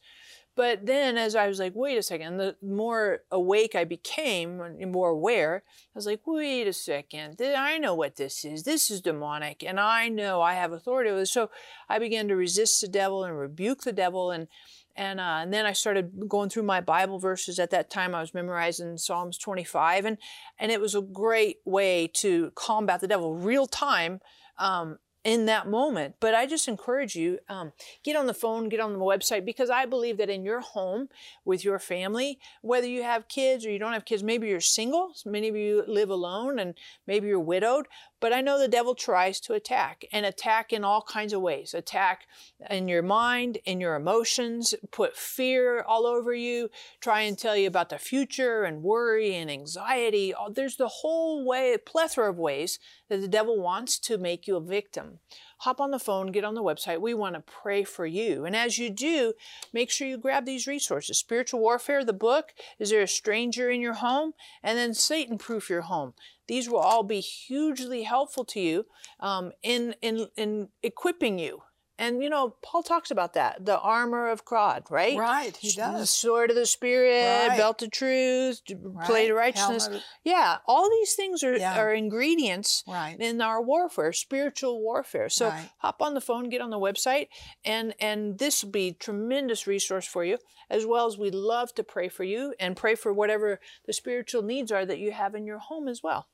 But 0.55 0.85
then 0.85 1.17
as 1.17 1.35
I 1.35 1.47
was 1.47 1.59
like, 1.59 1.73
wait 1.75 1.97
a 1.97 2.03
second, 2.03 2.37
the 2.37 2.55
more 2.61 3.21
awake 3.31 3.73
I 3.73 3.85
became 3.85 4.61
and 4.61 4.91
more 4.91 5.09
aware, 5.09 5.63
I 5.67 5.91
was 5.95 6.05
like, 6.05 6.21
wait 6.27 6.67
a 6.67 6.73
second, 6.73 7.41
I 7.41 7.79
know 7.79 7.95
what 7.95 8.17
this 8.17 8.45
is. 8.45 8.63
This 8.63 8.91
is 8.91 9.01
demonic 9.01 9.63
and 9.63 9.79
I 9.79 10.09
know 10.09 10.41
I 10.41 10.53
have 10.53 10.71
authority 10.71 11.09
over 11.09 11.19
this. 11.19 11.31
So 11.31 11.49
I 11.89 11.97
began 11.97 12.27
to 12.27 12.35
resist 12.35 12.81
the 12.81 12.87
devil 12.87 13.23
and 13.23 13.37
rebuke 13.37 13.81
the 13.81 13.93
devil 13.93 14.31
and 14.31 14.47
and, 14.95 15.19
uh, 15.19 15.39
and 15.41 15.51
then 15.51 15.65
I 15.65 15.73
started 15.73 16.29
going 16.29 16.49
through 16.49 16.63
my 16.63 16.79
Bible 16.79 17.17
verses. 17.17 17.57
At 17.57 17.71
that 17.71 17.89
time, 17.89 18.13
I 18.13 18.21
was 18.21 18.33
memorizing 18.33 18.97
Psalms 18.97 19.37
25, 19.39 20.05
and 20.05 20.17
and 20.59 20.71
it 20.71 20.79
was 20.79 20.93
a 20.93 21.01
great 21.01 21.57
way 21.65 22.07
to 22.17 22.51
combat 22.51 23.01
the 23.01 23.07
devil 23.07 23.33
real 23.33 23.65
time. 23.65 24.21
Um, 24.59 24.99
in 25.23 25.45
that 25.45 25.67
moment. 25.67 26.15
But 26.19 26.35
I 26.35 26.45
just 26.45 26.67
encourage 26.67 27.15
you, 27.15 27.39
um, 27.47 27.71
get 28.03 28.15
on 28.15 28.27
the 28.27 28.33
phone, 28.33 28.69
get 28.69 28.79
on 28.79 28.93
the 28.93 28.99
website, 28.99 29.45
because 29.45 29.69
I 29.69 29.85
believe 29.85 30.17
that 30.17 30.29
in 30.29 30.43
your 30.43 30.59
home 30.59 31.09
with 31.45 31.63
your 31.63 31.79
family, 31.79 32.39
whether 32.61 32.87
you 32.87 33.03
have 33.03 33.27
kids 33.27 33.65
or 33.65 33.71
you 33.71 33.79
don't 33.79 33.93
have 33.93 34.05
kids, 34.05 34.23
maybe 34.23 34.47
you're 34.47 34.59
single, 34.59 35.13
many 35.25 35.47
of 35.47 35.55
you 35.55 35.83
live 35.87 36.09
alone, 36.09 36.59
and 36.59 36.75
maybe 37.07 37.27
you're 37.27 37.39
widowed, 37.39 37.87
but 38.23 38.31
I 38.31 38.39
know 38.39 38.57
the 38.57 38.69
devil 38.69 38.95
tries 38.95 39.41
to 39.41 39.53
attack 39.53 40.05
and 40.13 40.25
attack 40.25 40.71
in 40.71 40.85
all 40.85 41.01
kinds 41.01 41.33
of 41.33 41.41
ways. 41.41 41.73
Attack 41.73 42.21
in 42.69 42.87
your 42.87 43.01
mind, 43.01 43.57
in 43.65 43.81
your 43.81 43.95
emotions, 43.95 44.73
put 44.91 45.17
fear 45.17 45.81
all 45.81 46.07
over 46.07 46.33
you, 46.33 46.69
try 47.01 47.23
and 47.23 47.37
tell 47.37 47.57
you 47.57 47.67
about 47.67 47.89
the 47.89 47.97
future 47.97 48.63
and 48.63 48.81
worry 48.81 49.35
and 49.35 49.51
anxiety. 49.51 50.33
There's 50.51 50.77
the 50.77 50.87
whole 50.87 51.45
way, 51.45 51.75
plethora 51.85 52.29
of 52.29 52.37
ways 52.37 52.79
that 53.09 53.19
the 53.19 53.27
devil 53.27 53.59
wants 53.59 53.99
to 53.99 54.17
make 54.17 54.47
you 54.47 54.55
a 54.55 54.61
victim 54.61 55.19
hop 55.63 55.79
on 55.79 55.91
the 55.91 55.99
phone, 55.99 56.27
get 56.27 56.43
on 56.43 56.55
the 56.55 56.63
website. 56.63 56.99
We 56.99 57.13
want 57.13 57.35
to 57.35 57.41
pray 57.41 57.85
for 57.85 58.05
you. 58.05 58.43
And 58.43 58.53
as 58.53 58.77
you 58.77 58.89
do, 58.89 59.33
make 59.71 59.89
sure 59.89 60.07
you 60.07 60.17
grab 60.17 60.45
these 60.45 60.67
resources 60.67 61.17
Spiritual 61.17 61.61
Warfare, 61.61 62.03
the 62.03 62.11
book, 62.11 62.53
Is 62.79 62.89
There 62.89 63.01
a 63.01 63.07
Stranger 63.07 63.69
in 63.69 63.79
Your 63.79 63.93
Home? 63.93 64.33
And 64.61 64.77
then 64.77 64.93
Satan 64.93 65.37
Proof 65.37 65.69
Your 65.69 65.83
Home. 65.83 66.13
These 66.47 66.69
will 66.69 66.79
all 66.79 67.03
be 67.03 67.19
hugely 67.19 68.03
helpful 68.03 68.45
to 68.45 68.59
you 68.59 68.85
um, 69.19 69.51
in, 69.61 69.95
in, 70.01 70.27
in 70.35 70.69
equipping 70.81 71.39
you 71.39 71.61
and 71.99 72.23
you 72.23 72.29
know, 72.29 72.55
Paul 72.63 72.81
talks 72.81 73.11
about 73.11 73.33
that 73.33 73.65
the 73.65 73.79
armor 73.79 74.29
of 74.29 74.43
God, 74.45 74.83
right? 74.89 75.17
Right, 75.17 75.55
he 75.55 75.71
does. 75.71 75.99
The 75.99 76.07
sword 76.07 76.49
of 76.49 76.55
the 76.55 76.65
Spirit, 76.65 77.49
right. 77.49 77.57
belt 77.57 77.83
of 77.83 77.91
truth, 77.91 78.61
right. 78.69 79.05
plate 79.05 79.29
of 79.29 79.37
righteousness. 79.37 79.85
Helmet. 79.85 80.03
Yeah, 80.23 80.57
all 80.65 80.89
these 80.89 81.13
things 81.13 81.43
are, 81.43 81.55
yeah. 81.55 81.79
are 81.79 81.93
ingredients 81.93 82.83
right. 82.87 83.15
in 83.19 83.41
our 83.41 83.61
warfare, 83.61 84.11
spiritual 84.11 84.81
warfare. 84.81 85.29
So 85.29 85.49
right. 85.49 85.69
hop 85.79 86.01
on 86.01 86.15
the 86.15 86.21
phone, 86.21 86.49
get 86.49 86.61
on 86.61 86.71
the 86.71 86.79
website, 86.79 87.27
and 87.63 87.93
and 87.99 88.39
this 88.39 88.63
will 88.63 88.71
be 88.71 88.93
tremendous 88.93 89.67
resource 89.67 90.07
for 90.07 90.25
you, 90.25 90.39
as 90.71 90.87
well 90.87 91.05
as 91.05 91.17
we 91.17 91.29
love 91.29 91.75
to 91.75 91.83
pray 91.83 92.09
for 92.09 92.23
you 92.23 92.55
and 92.59 92.75
pray 92.75 92.95
for 92.95 93.13
whatever 93.13 93.59
the 93.85 93.93
spiritual 93.93 94.41
needs 94.41 94.71
are 94.71 94.85
that 94.85 94.99
you 94.99 95.11
have 95.11 95.35
in 95.35 95.45
your 95.45 95.59
home 95.59 95.87
as 95.87 96.01
well. 96.01 96.27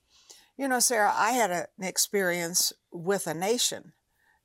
You 0.59 0.67
know, 0.67 0.79
Sarah, 0.79 1.13
I 1.15 1.31
had 1.31 1.51
a, 1.51 1.67
an 1.77 1.85
experience 1.85 2.73
with 2.91 3.27
a 3.27 3.33
nation 3.33 3.93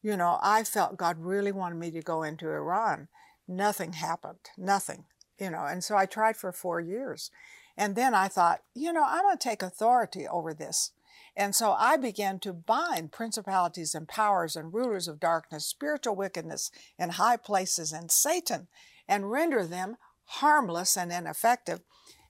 you 0.04 0.18
know, 0.18 0.38
I 0.42 0.64
felt 0.64 0.98
God 0.98 1.16
really 1.18 1.50
wanted 1.50 1.76
me 1.76 1.90
to 1.92 2.02
go 2.02 2.22
into 2.22 2.46
Iran. 2.46 3.08
Nothing 3.48 3.94
happened, 3.94 4.50
nothing, 4.58 5.04
you 5.40 5.48
know, 5.48 5.64
and 5.64 5.82
so 5.82 5.96
I 5.96 6.04
tried 6.04 6.36
for 6.36 6.52
four 6.52 6.78
years. 6.78 7.30
And 7.74 7.96
then 7.96 8.14
I 8.14 8.28
thought, 8.28 8.60
you 8.74 8.92
know, 8.92 9.02
I'm 9.04 9.22
going 9.22 9.38
to 9.38 9.42
take 9.42 9.62
authority 9.62 10.28
over 10.28 10.52
this. 10.52 10.92
And 11.34 11.54
so 11.54 11.72
I 11.72 11.96
began 11.96 12.38
to 12.40 12.52
bind 12.52 13.12
principalities 13.12 13.94
and 13.94 14.06
powers 14.06 14.56
and 14.56 14.74
rulers 14.74 15.08
of 15.08 15.18
darkness, 15.18 15.66
spiritual 15.66 16.14
wickedness 16.14 16.70
in 16.98 17.10
high 17.10 17.38
places, 17.38 17.90
and 17.90 18.12
Satan, 18.12 18.68
and 19.08 19.30
render 19.30 19.66
them 19.66 19.96
harmless 20.24 20.98
and 20.98 21.10
ineffective. 21.10 21.80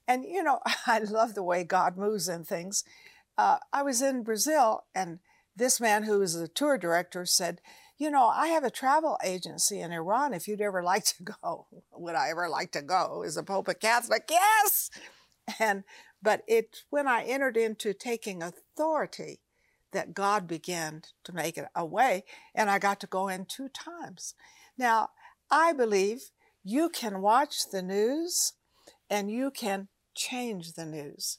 And, 0.06 0.24
you 0.24 0.44
know, 0.44 0.60
I 0.86 1.00
love 1.00 1.34
the 1.34 1.42
way 1.42 1.64
God 1.64 1.96
moves 1.96 2.28
in 2.28 2.44
things. 2.44 2.84
Uh, 3.36 3.58
I 3.72 3.82
was 3.82 4.02
in 4.02 4.22
Brazil 4.22 4.84
and 4.94 5.18
this 5.56 5.80
man 5.80 6.04
who 6.04 6.18
was 6.18 6.34
the 6.34 6.48
tour 6.48 6.78
director 6.78 7.24
said, 7.26 7.60
you 7.96 8.10
know, 8.10 8.26
I 8.26 8.48
have 8.48 8.64
a 8.64 8.70
travel 8.70 9.18
agency 9.22 9.80
in 9.80 9.92
Iran. 9.92 10.34
If 10.34 10.48
you'd 10.48 10.60
ever 10.60 10.82
like 10.84 11.04
to 11.04 11.22
go, 11.22 11.66
would 11.92 12.14
I 12.14 12.30
ever 12.30 12.48
like 12.48 12.72
to 12.72 12.82
go? 12.82 13.22
Is 13.22 13.36
the 13.36 13.42
Pope 13.42 13.68
a 13.68 13.74
Catholic? 13.74 14.24
Yes. 14.30 14.90
And 15.58 15.84
but 16.22 16.42
it's 16.48 16.84
when 16.88 17.06
I 17.06 17.24
entered 17.24 17.56
into 17.56 17.92
taking 17.92 18.42
authority 18.42 19.40
that 19.92 20.14
God 20.14 20.48
began 20.48 21.02
to 21.22 21.34
make 21.34 21.58
it 21.58 21.66
a 21.74 21.84
way, 21.84 22.24
and 22.54 22.70
I 22.70 22.78
got 22.78 22.98
to 23.00 23.06
go 23.06 23.28
in 23.28 23.44
two 23.44 23.68
times. 23.68 24.34
Now, 24.78 25.10
I 25.50 25.74
believe 25.74 26.30
you 26.64 26.88
can 26.88 27.20
watch 27.20 27.70
the 27.70 27.82
news 27.82 28.54
and 29.10 29.30
you 29.30 29.50
can 29.50 29.88
change 30.14 30.72
the 30.72 30.86
news. 30.86 31.38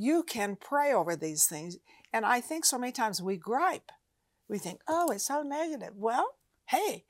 You 0.00 0.22
can 0.22 0.56
pray 0.56 0.94
over 0.94 1.14
these 1.14 1.44
things. 1.44 1.76
And 2.10 2.24
I 2.24 2.40
think 2.40 2.64
so 2.64 2.78
many 2.78 2.90
times 2.90 3.20
we 3.20 3.36
gripe. 3.36 3.92
We 4.48 4.56
think, 4.56 4.80
oh, 4.88 5.10
it's 5.10 5.26
so 5.26 5.42
negative. 5.42 5.90
Well, 5.94 6.36
hey, 6.68 7.04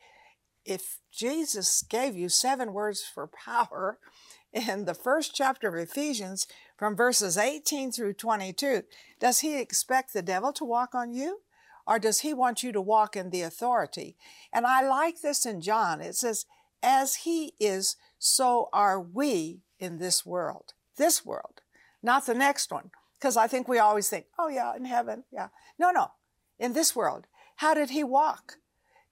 if 0.65 0.99
Jesus 1.13 1.83
gave 1.89 2.17
you 2.17 2.29
seven 2.29 2.73
words 2.73 3.01
for 3.03 3.29
power 3.29 4.01
in 4.53 4.87
the 4.87 4.95
first 4.95 5.37
chapter 5.37 5.69
of 5.69 5.77
Ephesians 5.77 6.49
from 6.77 6.97
verses 6.97 7.39
18 7.39 7.93
through 7.93 8.15
22, 8.15 8.83
does 9.21 9.39
he 9.39 9.61
expect 9.61 10.13
the 10.13 10.21
devil 10.21 10.53
to 10.55 10.65
walk 10.65 10.93
on 10.93 11.13
you? 11.15 11.43
Or 11.87 12.01
does 12.01 12.21
he 12.21 12.35
want 12.35 12.65
you 12.65 12.73
to 12.73 12.81
walk 12.81 13.15
in 13.15 13.31
the 13.31 13.43
authority? 13.43 14.17
And 14.53 14.67
I 14.67 14.83
like 14.83 15.21
this 15.21 15.47
in 15.47 15.61
John. 15.61 16.01
It 16.01 16.17
says, 16.17 16.45
as 16.83 17.15
he 17.15 17.53
is, 17.61 17.95
so 18.19 18.69
are 18.73 19.01
we 19.01 19.61
in 19.79 19.99
this 19.99 20.27
world. 20.27 20.75
This 20.97 21.25
world, 21.25 21.61
not 22.03 22.27
the 22.27 22.35
next 22.35 22.71
one. 22.71 22.91
Because 23.19 23.37
I 23.37 23.47
think 23.47 23.69
we 23.69 23.79
always 23.79 24.09
think, 24.09 24.27
oh, 24.39 24.49
yeah, 24.49 24.75
in 24.75 24.87
heaven, 24.87 25.25
yeah. 25.31 25.49
No, 25.79 25.91
no, 25.91 26.13
in 26.59 26.73
this 26.73 26.97
world. 26.97 27.27
How 27.57 27.75
did 27.75 27.91
he 27.91 28.03
walk? 28.03 28.55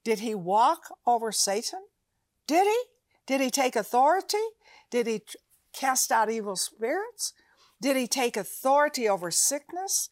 Did 0.03 0.21
he 0.21 0.35
walk 0.35 0.95
over 1.07 1.31
Satan? 1.31 1.81
Did 2.47 2.65
he? 2.65 2.83
Did 3.27 3.43
he 3.43 3.51
take 3.51 3.77
authority? 3.77 4.39
Did 4.91 5.07
he 5.07 5.21
cast 5.75 6.11
out 6.11 6.31
evil 6.31 6.57
spirits? 6.57 7.35
Did 7.81 7.97
he 7.97 8.07
take 8.07 8.37
authority 8.37 9.07
over 9.07 9.31
sickness? 9.31 10.09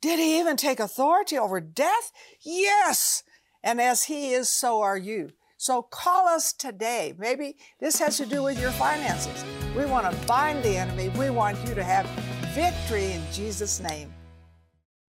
Did 0.00 0.18
he 0.18 0.38
even 0.38 0.56
take 0.56 0.80
authority 0.80 1.36
over 1.36 1.60
death? 1.60 2.12
Yes. 2.40 3.22
And 3.62 3.80
as 3.80 4.04
he 4.04 4.32
is, 4.32 4.48
so 4.48 4.80
are 4.80 4.96
you. 4.96 5.32
So 5.56 5.82
call 5.82 6.28
us 6.28 6.52
today. 6.52 7.14
Maybe 7.18 7.56
this 7.80 7.98
has 7.98 8.18
to 8.18 8.26
do 8.26 8.42
with 8.42 8.60
your 8.60 8.72
finances. 8.72 9.44
We 9.76 9.86
want 9.86 10.10
to 10.10 10.26
bind 10.26 10.62
the 10.62 10.76
enemy. 10.76 11.08
We 11.10 11.30
want 11.30 11.58
you 11.66 11.74
to 11.74 11.82
have 11.82 12.06
victory 12.54 13.12
in 13.12 13.22
Jesus' 13.32 13.80
name. 13.80 14.12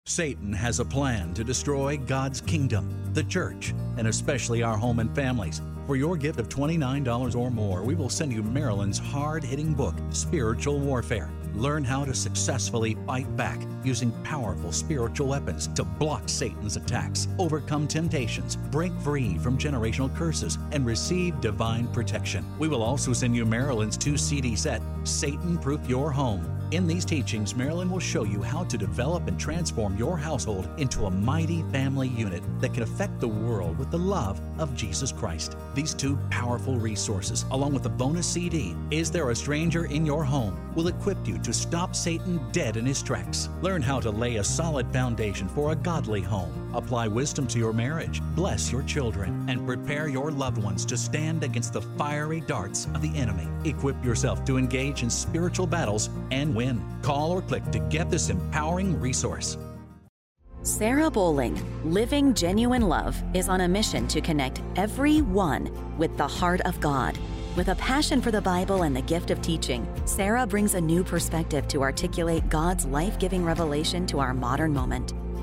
Satan 0.06 0.54
has 0.54 0.80
a 0.80 0.86
plan 0.86 1.34
to 1.34 1.44
destroy 1.44 1.98
God's 1.98 2.40
kingdom, 2.40 3.12
the 3.14 3.24
church, 3.24 3.74
and 3.98 4.08
especially 4.08 4.64
our 4.64 4.78
home 4.78 5.00
and 5.00 5.14
families. 5.14 5.62
For 5.86 5.98
your 5.98 6.16
gift 6.16 6.40
of 6.40 6.48
$29 6.48 7.36
or 7.36 7.52
more, 7.52 7.84
we 7.84 7.94
will 7.94 8.10
send 8.10 8.32
you 8.32 8.42
Marilyn's 8.42 8.98
hard 8.98 9.44
hitting 9.44 9.74
book, 9.74 9.96
Spiritual 10.10 10.80
Warfare. 10.80 11.30
Learn 11.58 11.84
how 11.84 12.06
to 12.06 12.14
successfully 12.14 12.96
fight 13.08 13.36
back 13.36 13.60
using 13.84 14.12
powerful 14.24 14.72
spiritual 14.72 15.28
weapons 15.30 15.68
to 15.70 15.84
block 15.84 16.30
Satan's 16.30 16.78
attacks, 16.78 17.28
overcome 17.40 17.88
temptations, 17.88 18.56
break 18.56 18.94
free 19.00 19.40
from 19.40 19.58
generational 19.58 20.16
curses, 20.16 20.60
and 20.72 20.86
receive 20.86 21.42
divine 21.42 21.88
protection. 21.88 22.46
We 22.60 22.68
will 22.68 22.84
also 22.84 23.12
send 23.12 23.36
you 23.36 23.44
Marilyn's 23.44 23.98
two 23.98 24.18
CD 24.18 24.56
set, 24.56 24.84
Satan 25.04 25.58
Proof 25.58 25.90
Your 25.90 26.12
Home 26.12 26.57
In 26.72 26.86
these 26.86 27.06
teachings, 27.06 27.56
Marilyn 27.56 27.90
will 27.90 28.02
show 28.02 28.26
you 28.26 28.42
how 28.42 28.66
to 28.66 28.78
develop 28.78 29.30
and 29.30 29.40
transform 29.40 29.96
your 29.96 30.18
household 30.18 30.68
into 30.78 31.06
a 31.06 31.10
mighty 31.12 31.64
family 31.72 32.10
unit 32.10 32.44
that 32.60 32.74
can 32.74 32.84
affect 32.84 33.22
the 33.22 33.28
world 33.28 33.80
with 33.80 33.90
the 33.90 33.98
love 33.98 34.42
of 34.60 34.76
Jesus 34.76 35.14
Christ. 35.14 35.56
These 35.74 35.94
two 35.94 36.18
powerful 36.30 36.78
resources, 36.78 37.46
along 37.52 37.74
with 37.74 37.86
a 37.86 37.90
bonus 37.90 38.28
CD, 38.28 38.76
Is 38.92 39.10
There 39.10 39.30
a 39.30 39.36
Stranger 39.36 39.86
in 39.86 40.06
Your 40.06 40.26
Home, 40.26 40.60
will 40.76 40.90
equip 40.90 41.26
you 41.26 41.38
to 41.38 41.54
stop 41.54 41.96
Satan 41.96 42.42
dead 42.52 42.76
in 42.76 42.86
his 42.86 43.02
tracks. 43.02 43.48
Learn 43.62 43.82
how 43.82 44.02
to 44.02 44.12
lay 44.12 44.36
a 44.36 44.44
solid 44.44 44.92
foundation 44.92 45.48
for 45.48 45.72
a 45.72 45.76
godly 45.76 46.22
home, 46.22 46.67
apply 46.78 47.08
wisdom 47.08 47.48
to 47.48 47.60
your 47.60 47.74
marriage, 47.74 48.22
bless 48.36 48.72
your 48.72 48.84
children, 48.84 49.46
and 49.50 49.68
prepare 49.68 50.08
your 50.08 50.32
loved 50.32 50.64
ones 50.64 50.86
to 50.86 50.96
stand 50.96 51.44
against 51.44 51.74
the 51.74 51.82
fiery 51.82 52.42
darts 52.42 52.86
of 52.94 53.02
the 53.02 53.14
enemy. 53.18 53.48
Equip 53.66 54.04
yourself 54.06 54.46
to 54.46 54.58
engage 54.58 55.04
in 55.04 55.10
spiritual 55.10 55.68
battles 55.68 56.10
and 56.32 56.56
win. 56.56 56.82
Call 57.02 57.32
or 57.32 57.42
click 57.42 57.70
to 57.72 57.80
get 57.80 58.10
this 58.10 58.30
empowering 58.30 59.00
resource. 59.02 59.58
Sarah 60.64 61.10
Bowling, 61.10 61.58
Living 61.86 62.34
Genuine 62.34 62.82
Love, 62.82 63.22
is 63.34 63.48
on 63.48 63.62
a 63.62 63.68
mission 63.68 64.08
to 64.10 64.20
connect 64.20 64.62
everyone 64.76 65.72
with 65.98 66.16
the 66.18 66.28
heart 66.28 66.62
of 66.62 66.80
God. 66.82 67.18
With 67.56 67.70
a 67.70 67.76
passion 67.76 68.22
for 68.22 68.32
the 68.32 68.42
Bible 68.42 68.84
and 68.84 68.96
the 68.96 69.02
gift 69.02 69.32
of 69.32 69.42
teaching, 69.42 69.88
Sarah 70.06 70.46
brings 70.46 70.74
a 70.74 70.82
new 70.82 71.04
perspective 71.04 71.68
to 71.70 71.82
articulate 71.82 72.50
God's 72.50 72.86
life 72.86 73.18
giving 73.18 73.44
revelation 73.46 74.06
to 74.08 74.20
our 74.20 74.34
modern 74.34 74.74
moment. 74.74 75.14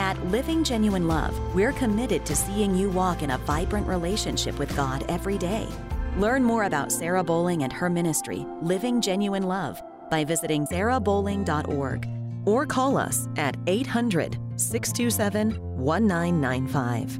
At 0.00 0.18
Living 0.28 0.64
Genuine 0.64 1.06
Love, 1.06 1.38
we're 1.54 1.72
committed 1.72 2.24
to 2.24 2.34
seeing 2.34 2.74
you 2.74 2.88
walk 2.88 3.20
in 3.20 3.32
a 3.32 3.36
vibrant 3.36 3.86
relationship 3.86 4.58
with 4.58 4.74
God 4.74 5.04
every 5.10 5.36
day. 5.36 5.68
Learn 6.16 6.42
more 6.42 6.64
about 6.64 6.90
Sarah 6.90 7.22
Bowling 7.22 7.64
and 7.64 7.70
her 7.70 7.90
ministry, 7.90 8.46
Living 8.62 9.02
Genuine 9.02 9.42
Love, 9.42 9.82
by 10.08 10.24
visiting 10.24 10.66
sarahbowling.org 10.66 12.08
or 12.46 12.64
call 12.64 12.96
us 12.96 13.28
at 13.36 13.58
800 13.66 14.38
627 14.56 15.60
1995. 15.76 17.18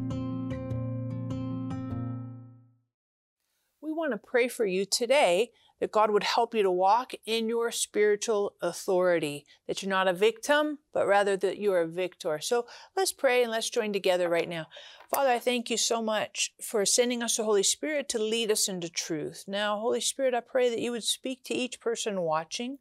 We 3.83 3.93
want 3.93 4.12
to 4.12 4.19
pray 4.19 4.49
for 4.49 4.64
you 4.64 4.87
today 4.87 5.51
that 5.81 5.93
God 5.93 6.11
would 6.11 6.23
help 6.23 6.55
you 6.55 6.62
to 6.62 6.71
walk 6.71 7.12
in 7.27 7.49
your 7.49 7.71
spiritual 7.73 8.55
authority, 8.61 9.47
that 9.66 9.83
you're 9.83 9.90
not 9.90 10.09
a 10.09 10.12
victim, 10.12 10.79
but 10.93 11.07
rather 11.07 11.37
that 11.38 11.59
you're 11.59 11.81
a 11.81 11.88
victor. 11.88 12.38
So 12.40 12.66
let's 12.97 13.12
pray 13.12 13.43
and 13.43 13.51
let's 13.51 13.71
join 13.71 13.93
together 13.93 14.29
right 14.29 14.49
now. 14.49 14.66
Father, 15.11 15.31
I 15.31 15.38
thank 15.38 15.71
you 15.71 15.77
so 15.77 16.03
much 16.03 16.53
for 16.62 16.85
sending 16.85 17.23
us 17.23 17.37
the 17.37 17.45
Holy 17.45 17.62
Spirit 17.62 18.09
to 18.11 18.19
lead 18.19 18.51
us 18.51 18.69
into 18.69 18.88
truth. 18.88 19.45
Now, 19.49 19.81
Holy 19.81 20.01
Spirit, 20.01 20.35
I 20.35 20.40
pray 20.40 20.69
that 20.71 20.81
you 20.81 20.93
would 20.93 21.03
speak 21.03 21.43
to 21.45 21.55
each 21.55 21.81
person 21.81 22.21
watching 22.21 22.79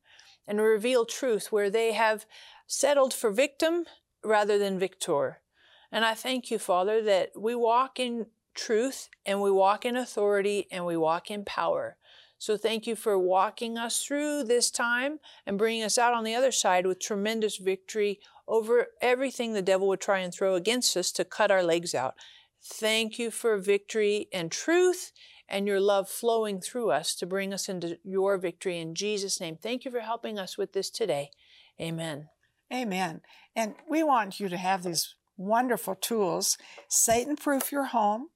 and 0.48 0.60
reveal 0.60 1.06
truth 1.06 1.52
where 1.52 1.70
they 1.70 1.94
have 1.94 2.26
settled 2.68 3.14
for 3.14 3.32
victim 3.32 3.86
rather 4.24 4.58
than 4.58 4.78
victor. 4.78 5.42
And 5.92 6.06
I 6.06 6.14
thank 6.14 6.52
you, 6.52 6.60
Father, 6.60 7.02
that 7.04 7.32
we 7.36 7.56
walk 7.56 8.00
in 8.00 8.28
truth 8.54 9.10
and 9.26 9.42
we 9.42 9.50
walk 9.50 9.86
in 9.86 9.96
authority 9.96 10.68
and 10.72 10.86
we 10.86 10.98
walk 10.98 11.32
in 11.32 11.46
power. 11.46 11.98
So 12.40 12.56
thank 12.56 12.88
you 12.88 12.96
for 12.96 13.20
walking 13.20 13.78
us 13.78 14.02
through 14.02 14.46
this 14.46 14.72
time 14.72 15.20
and 15.46 15.58
bringing 15.58 15.84
us 15.84 15.98
out 15.98 16.14
on 16.14 16.24
the 16.24 16.36
other 16.36 16.54
side 16.54 16.88
with 16.88 17.00
tremendous 17.00 17.58
victory 17.58 18.20
over 18.48 18.88
everything 19.02 19.54
the 19.54 19.62
devil 19.62 19.90
would 19.90 20.02
try 20.02 20.20
and 20.20 20.34
throw 20.34 20.56
against 20.56 20.96
us 20.96 21.12
to 21.12 21.26
cut 21.26 21.52
our 21.52 21.62
legs 21.62 21.94
out. 21.94 22.16
Thank 22.64 23.20
you 23.20 23.30
for 23.30 23.58
victory 23.58 24.28
and 24.32 24.52
truth 24.52 25.12
and 25.50 25.68
your 25.68 25.82
love 25.82 26.08
flowing 26.10 26.62
through 26.62 26.92
us 26.92 27.14
to 27.16 27.26
bring 27.26 27.54
us 27.54 27.68
into 27.68 28.00
your 28.04 28.38
victory 28.38 28.80
in 28.80 28.96
Jesus' 28.96 29.42
name. 29.42 29.58
Thank 29.62 29.84
you 29.84 29.92
for 29.92 30.00
helping 30.00 30.40
us 30.40 30.58
with 30.58 30.72
this 30.72 30.90
today. 30.90 31.32
Amen. 31.80 32.30
Amen. 32.72 33.22
And 33.56 33.76
we 33.90 34.02
want 34.02 34.40
you 34.40 34.48
to 34.48 34.58
have 34.58 34.84
these 34.84 35.16
wonderful 35.38 35.96
tools. 35.96 36.58
Satan 36.88 37.36
proof 37.36 37.72
your 37.72 37.86
home. 37.86 38.30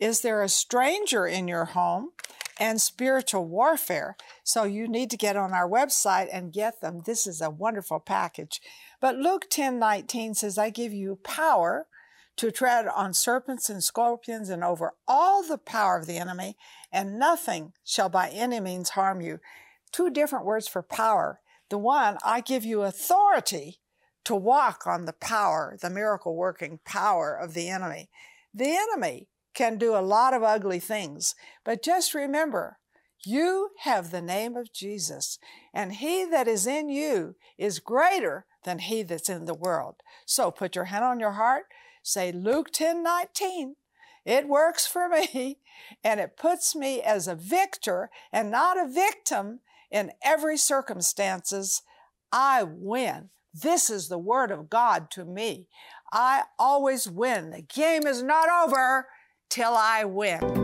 Is 0.00 0.22
there 0.22 0.42
a 0.42 0.48
stranger 0.48 1.26
in 1.26 1.46
your 1.46 1.66
home? 1.66 2.10
And 2.58 2.80
spiritual 2.80 3.46
warfare. 3.46 4.16
So 4.42 4.64
you 4.64 4.88
need 4.88 5.10
to 5.10 5.16
get 5.16 5.36
on 5.36 5.52
our 5.52 5.68
website 5.68 6.28
and 6.32 6.52
get 6.52 6.80
them. 6.80 7.02
This 7.04 7.26
is 7.26 7.40
a 7.40 7.50
wonderful 7.50 8.00
package. 8.00 8.60
But 9.00 9.16
Luke 9.16 9.46
10 9.50 9.78
19 9.78 10.34
says, 10.34 10.58
I 10.58 10.70
give 10.70 10.92
you 10.92 11.18
power 11.22 11.86
to 12.36 12.50
tread 12.50 12.86
on 12.88 13.14
serpents 13.14 13.70
and 13.70 13.82
scorpions 13.82 14.48
and 14.48 14.64
over 14.64 14.92
all 15.06 15.42
the 15.42 15.58
power 15.58 15.98
of 15.98 16.06
the 16.06 16.16
enemy, 16.16 16.56
and 16.92 17.18
nothing 17.18 17.72
shall 17.84 18.08
by 18.08 18.28
any 18.30 18.60
means 18.60 18.90
harm 18.90 19.20
you. 19.20 19.40
Two 19.92 20.10
different 20.10 20.44
words 20.44 20.66
for 20.66 20.82
power. 20.82 21.40
The 21.70 21.78
one, 21.78 22.18
I 22.24 22.40
give 22.40 22.64
you 22.64 22.82
authority 22.82 23.78
to 24.24 24.34
walk 24.34 24.86
on 24.86 25.04
the 25.04 25.12
power, 25.12 25.76
the 25.80 25.90
miracle 25.90 26.34
working 26.34 26.80
power 26.84 27.34
of 27.34 27.54
the 27.54 27.68
enemy. 27.68 28.08
The 28.52 28.76
enemy 28.76 29.28
can 29.54 29.78
do 29.78 29.96
a 29.96 30.02
lot 30.02 30.34
of 30.34 30.42
ugly 30.42 30.80
things. 30.80 31.34
But 31.64 31.82
just 31.82 32.14
remember, 32.14 32.78
you 33.24 33.70
have 33.80 34.10
the 34.10 34.20
name 34.20 34.56
of 34.56 34.72
Jesus, 34.72 35.38
and 35.72 35.94
he 35.94 36.24
that 36.24 36.46
is 36.46 36.66
in 36.66 36.88
you 36.88 37.36
is 37.56 37.78
greater 37.78 38.44
than 38.64 38.80
he 38.80 39.02
that's 39.02 39.28
in 39.28 39.46
the 39.46 39.54
world. 39.54 39.96
So 40.26 40.50
put 40.50 40.76
your 40.76 40.86
hand 40.86 41.04
on 41.04 41.20
your 41.20 41.32
heart, 41.32 41.64
say 42.02 42.32
Luke 42.32 42.70
10 42.72 43.02
19. 43.02 43.76
It 44.24 44.48
works 44.48 44.86
for 44.86 45.08
me, 45.08 45.58
and 46.04 46.20
it 46.20 46.36
puts 46.36 46.74
me 46.74 47.00
as 47.00 47.28
a 47.28 47.34
victor 47.34 48.10
and 48.32 48.50
not 48.50 48.78
a 48.78 48.88
victim 48.88 49.60
in 49.90 50.12
every 50.22 50.56
circumstances. 50.56 51.82
I 52.32 52.62
win. 52.64 53.30
This 53.52 53.88
is 53.88 54.08
the 54.08 54.18
word 54.18 54.50
of 54.50 54.68
God 54.68 55.10
to 55.12 55.24
me. 55.24 55.68
I 56.12 56.44
always 56.58 57.08
win. 57.08 57.50
The 57.50 57.62
game 57.62 58.06
is 58.06 58.22
not 58.22 58.48
over 58.48 59.06
till 59.54 59.72
I 59.72 60.04
win. 60.04 60.63